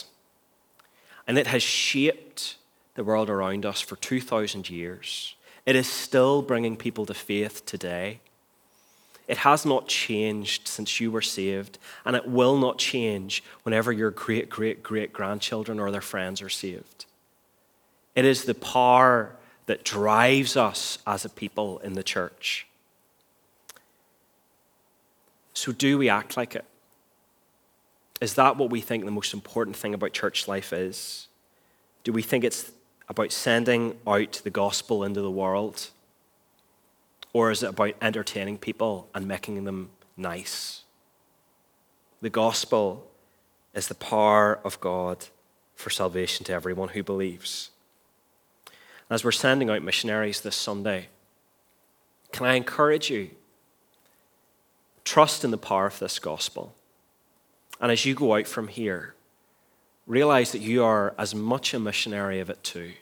And 1.28 1.38
it 1.38 1.48
has 1.48 1.62
shaped 1.62 2.56
the 2.96 3.04
world 3.04 3.30
around 3.30 3.66
us 3.66 3.82
for 3.82 3.96
2,000 3.96 4.70
years. 4.70 5.36
It 5.66 5.76
is 5.76 5.88
still 5.88 6.42
bringing 6.42 6.78
people 6.78 7.06
to 7.06 7.14
faith 7.14 7.66
today. 7.66 8.22
It 9.28 9.38
has 9.38 9.66
not 9.66 9.88
changed 9.88 10.68
since 10.68 11.02
you 11.02 11.12
were 11.12 11.22
saved, 11.22 11.78
and 12.06 12.16
it 12.16 12.28
will 12.28 12.58
not 12.58 12.78
change 12.78 13.44
whenever 13.63 13.92
your 13.92 14.12
great, 14.12 14.50
great, 14.50 14.82
great 14.82 15.12
grandchildren 15.12 15.80
or 15.80 15.92
their 15.92 16.02
friends 16.02 16.42
are 16.42 16.50
saved. 16.50 17.06
It 18.16 18.24
is 18.24 18.46
the 18.46 18.56
power 18.56 19.36
that 19.66 19.84
drives 19.84 20.56
us 20.56 21.00
as 21.06 21.26
a 21.26 21.30
people 21.30 21.80
in 21.80 21.94
the 21.94 22.04
church. 22.04 22.68
So, 25.54 25.72
do 25.72 25.98
we 25.98 26.08
act 26.08 26.38
like 26.38 26.56
it? 26.56 26.66
Is 28.22 28.36
that 28.36 28.58
what 28.58 28.70
we 28.70 28.82
think 28.82 29.06
the 29.06 29.12
most 29.12 29.34
important 29.34 29.76
thing 29.76 29.94
about 29.94 30.13
church 30.13 30.48
life 30.48 30.72
is? 30.72 31.28
Do 32.04 32.13
we 32.13 32.22
think 32.22 32.44
it's 32.44 32.72
about 33.10 33.32
sending 33.32 33.98
out 34.08 34.42
the 34.44 34.50
gospel 34.50 35.04
into 35.04 35.22
the 35.22 35.32
world? 35.32 35.90
Or 37.34 37.52
is 37.52 37.63
it 37.63 37.70
about 37.70 37.96
entertaining 38.02 38.58
people 38.58 39.10
and 39.13 39.28
making 39.28 39.63
them 39.63 39.90
nice? 40.16 40.84
The 42.22 42.30
gospel 42.30 43.08
is 43.74 43.88
the 43.88 43.96
power 43.96 44.60
of 44.63 44.80
God 44.80 45.28
for 45.76 45.90
salvation 45.90 46.46
to 46.46 46.54
everyone 46.54 46.90
who 46.90 47.04
believes. 47.04 47.70
As 49.10 49.24
we're 49.24 49.32
sending 49.32 49.70
out 49.70 49.84
missionaries 49.84 50.42
this 50.42 50.56
Sunday, 50.56 51.10
can 52.32 52.46
I 52.46 52.56
encourage 52.56 53.10
you? 53.10 53.30
Trust 55.06 55.46
in 55.46 55.52
the 55.52 55.58
power 55.58 55.86
of 55.86 56.00
this 56.00 56.20
gospel. 56.20 56.76
And 57.80 57.92
as 57.92 58.06
you 58.06 58.16
go 58.16 58.36
out 58.36 58.48
from 58.48 58.68
here, 58.68 59.13
realize 60.08 60.52
that 60.52 60.60
you 60.60 60.84
are 60.84 61.13
as 61.18 61.36
much 61.36 61.74
a 61.74 61.80
missionary 61.80 62.40
of 62.40 62.50
it 62.50 62.63
too. 62.63 62.94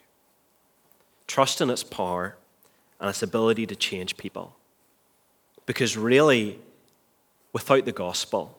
Trust 1.27 1.61
in 1.61 1.69
its 1.69 1.83
power 1.83 2.35
and 3.05 3.11
its 3.11 3.21
ability 3.21 3.67
to 3.67 3.75
change 3.75 4.17
people. 4.17 4.55
Because 5.67 5.95
really, 5.95 6.57
without 7.53 7.85
the 7.85 7.91
gospel, 7.91 8.57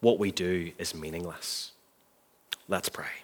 what 0.00 0.18
we 0.18 0.32
do 0.32 0.72
is 0.78 0.96
meaningless. 0.96 1.70
Let's 2.66 2.88
pray. 2.88 3.22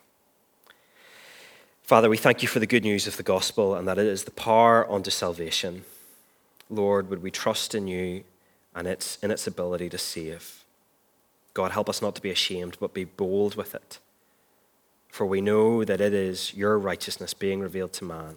Father, 1.83 2.09
we 2.09 2.17
thank 2.17 2.41
you 2.41 2.47
for 2.47 2.61
the 2.61 2.69
good 2.69 2.85
news 2.85 3.09
of 3.09 3.17
the 3.17 3.25
gospel 3.25 3.75
and 3.75 3.89
that 3.89 3.99
it 3.99 4.07
is 4.07 4.23
the 4.23 4.31
power 4.31 4.89
unto 4.89 5.11
salvation. 5.11 5.85
Lord, 6.71 7.11
would 7.11 7.21
we 7.21 7.33
trust 7.33 7.75
in 7.75 7.89
you 7.89 8.23
and 8.77 8.87
its, 8.87 9.19
in 9.25 9.33
its 9.33 9.49
ability 9.49 9.89
to 9.89 9.99
save? 9.99 10.63
God, 11.53 11.73
help 11.73 11.89
us 11.89 12.01
not 12.01 12.15
to 12.15 12.23
be 12.23 12.31
ashamed, 12.31 12.77
but 12.79 12.95
be 12.95 13.03
bold 13.03 13.57
with 13.57 13.75
it. 13.75 13.99
For 15.09 15.27
we 15.27 15.41
know 15.41 15.83
that 15.83 16.01
it 16.01 16.15
is 16.15 16.55
your 16.55 16.79
righteousness 16.79 17.35
being 17.35 17.59
revealed 17.59 17.93
to 17.95 18.05
man. 18.05 18.37